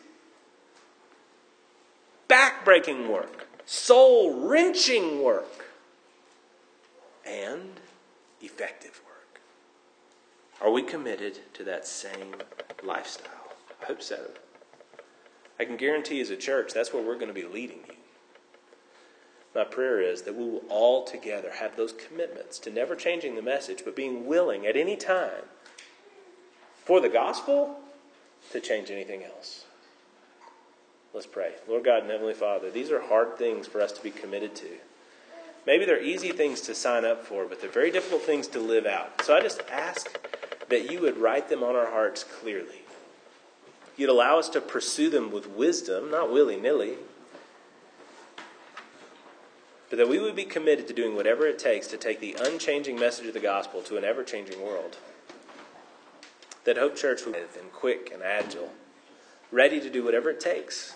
Backbreaking 2.30 3.10
work 3.10 3.45
soul 3.66 4.48
wrenching 4.48 5.24
work, 5.24 5.66
and 7.26 7.80
effective 8.42 9.02
work. 9.06 9.42
Are 10.62 10.72
we 10.72 10.84
committed 10.84 11.40
to 11.54 11.64
that 11.64 11.88
same 11.88 12.36
lifestyle? 12.84 13.32
I 13.82 13.86
hope 13.86 14.02
so. 14.02 14.32
I 15.60 15.66
can 15.66 15.78
guarantee 15.78 16.22
as 16.22 16.30
a 16.30 16.38
church 16.38 16.74
that's 16.74 16.94
where 16.94 17.04
we're 17.04 17.16
going 17.16 17.28
to 17.28 17.34
be 17.34 17.46
leading 17.46 17.80
you. 17.88 17.96
My 19.56 19.64
prayer 19.64 20.02
is 20.02 20.24
that 20.24 20.36
we 20.36 20.44
will 20.44 20.64
all 20.70 21.06
together 21.06 21.54
have 21.60 21.78
those 21.78 21.94
commitments 21.94 22.60
to 22.60 22.70
never 22.70 22.94
changing 22.96 23.36
the 23.36 23.42
message, 23.42 23.84
but 23.86 23.96
being 23.96 24.26
willing 24.26 24.68
at 24.68 24.76
any 24.76 24.98
time 24.98 25.46
for 26.84 27.00
the 27.00 27.08
gospel 27.08 27.80
to 28.52 28.60
change 28.60 28.92
anything 28.92 29.24
else. 29.24 29.66
Let's 31.16 31.26
pray. 31.26 31.54
Lord 31.66 31.86
God 31.86 32.02
and 32.02 32.12
Heavenly 32.12 32.34
Father, 32.34 32.70
these 32.70 32.92
are 32.92 33.00
hard 33.00 33.38
things 33.38 33.68
for 33.68 33.80
us 33.80 33.94
to 33.94 34.04
be 34.04 34.12
committed 34.12 34.54
to. 34.56 34.68
Maybe 35.66 35.86
they're 35.86 36.04
easy 36.04 36.34
things 36.34 36.60
to 36.62 36.76
sign 36.76 37.06
up 37.06 37.24
for, 37.24 37.46
but 37.46 37.62
they're 37.62 37.70
very 37.70 37.90
difficult 37.90 38.24
things 38.24 38.48
to 38.48 38.60
live 38.60 38.86
out. 38.86 39.22
So 39.24 39.34
I 39.34 39.40
just 39.40 39.62
ask 39.72 40.20
that 40.68 40.92
you 40.92 41.00
would 41.00 41.18
write 41.18 41.48
them 41.48 41.64
on 41.64 41.74
our 41.74 41.90
hearts 41.90 42.26
clearly. 42.26 42.82
You'd 43.96 44.10
allow 44.10 44.40
us 44.40 44.50
to 44.50 44.62
pursue 44.62 45.10
them 45.10 45.32
with 45.32 45.48
wisdom, 45.48 46.12
not 46.12 46.34
willy 46.34 46.58
nilly, 46.58 46.96
but 49.90 49.98
that 49.98 50.10
we 50.10 50.20
would 50.20 50.36
be 50.36 50.44
committed 50.44 50.86
to 50.90 50.94
doing 50.94 51.16
whatever 51.16 51.48
it 51.48 51.58
takes 51.58 51.88
to 51.88 51.98
take 51.98 52.20
the 52.20 52.36
unchanging 52.42 53.00
message 53.00 53.28
of 53.28 53.34
the 53.34 53.40
gospel 53.40 53.82
to 53.84 53.96
an 53.96 54.04
ever 54.04 54.26
changing 54.26 54.62
world. 54.62 54.98
That 56.66 56.78
Hope 56.78 56.98
Church 56.98 57.26
would 57.26 57.36
be 57.36 57.40
quick 57.72 58.12
and 58.14 58.22
agile, 58.22 58.74
ready 59.50 59.80
to 59.80 59.90
do 59.90 60.04
whatever 60.04 60.30
it 60.30 60.42
takes 60.42 60.94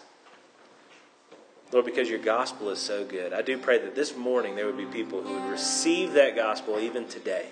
Lord, 1.71 1.86
because 1.86 2.10
your 2.10 2.19
gospel 2.19 2.69
is 2.69 2.79
so 2.79 3.05
good, 3.05 3.32
I 3.32 3.43
do 3.43 3.58
pray 3.58 3.77
that 3.77 3.93
this 3.93 4.15
morning 4.15 4.55
there 4.55 4.65
would 4.65 4.77
be 4.77 4.86
people 4.86 5.21
who 5.21 5.34
would 5.34 5.51
receive 5.51 6.13
that 6.13 6.36
gospel 6.36 6.79
even 6.79 7.08
today. 7.08 7.45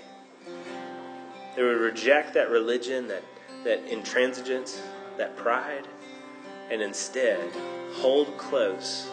They 1.56 1.62
would 1.62 1.80
reject 1.80 2.34
that 2.34 2.49
religion, 2.49 3.08
that, 3.10 3.23
that 3.63 3.88
intransigence, 3.88 4.80
that 5.17 5.36
pride, 5.38 5.88
and 6.71 6.82
instead 6.82 7.51
hold 7.93 8.36
close 8.38 9.08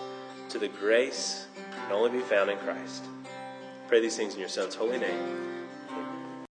to 0.48 0.58
the 0.58 0.68
grace 0.68 1.48
that 1.54 1.88
can 1.88 1.92
only 1.92 2.10
be 2.10 2.20
found 2.20 2.50
in 2.50 2.56
Christ. 2.58 3.04
Pray 3.88 4.00
these 4.00 4.16
things 4.16 4.34
in 4.34 4.40
your 4.40 4.48
Son's 4.48 4.74
holy 4.74 4.98
name. 4.98 5.63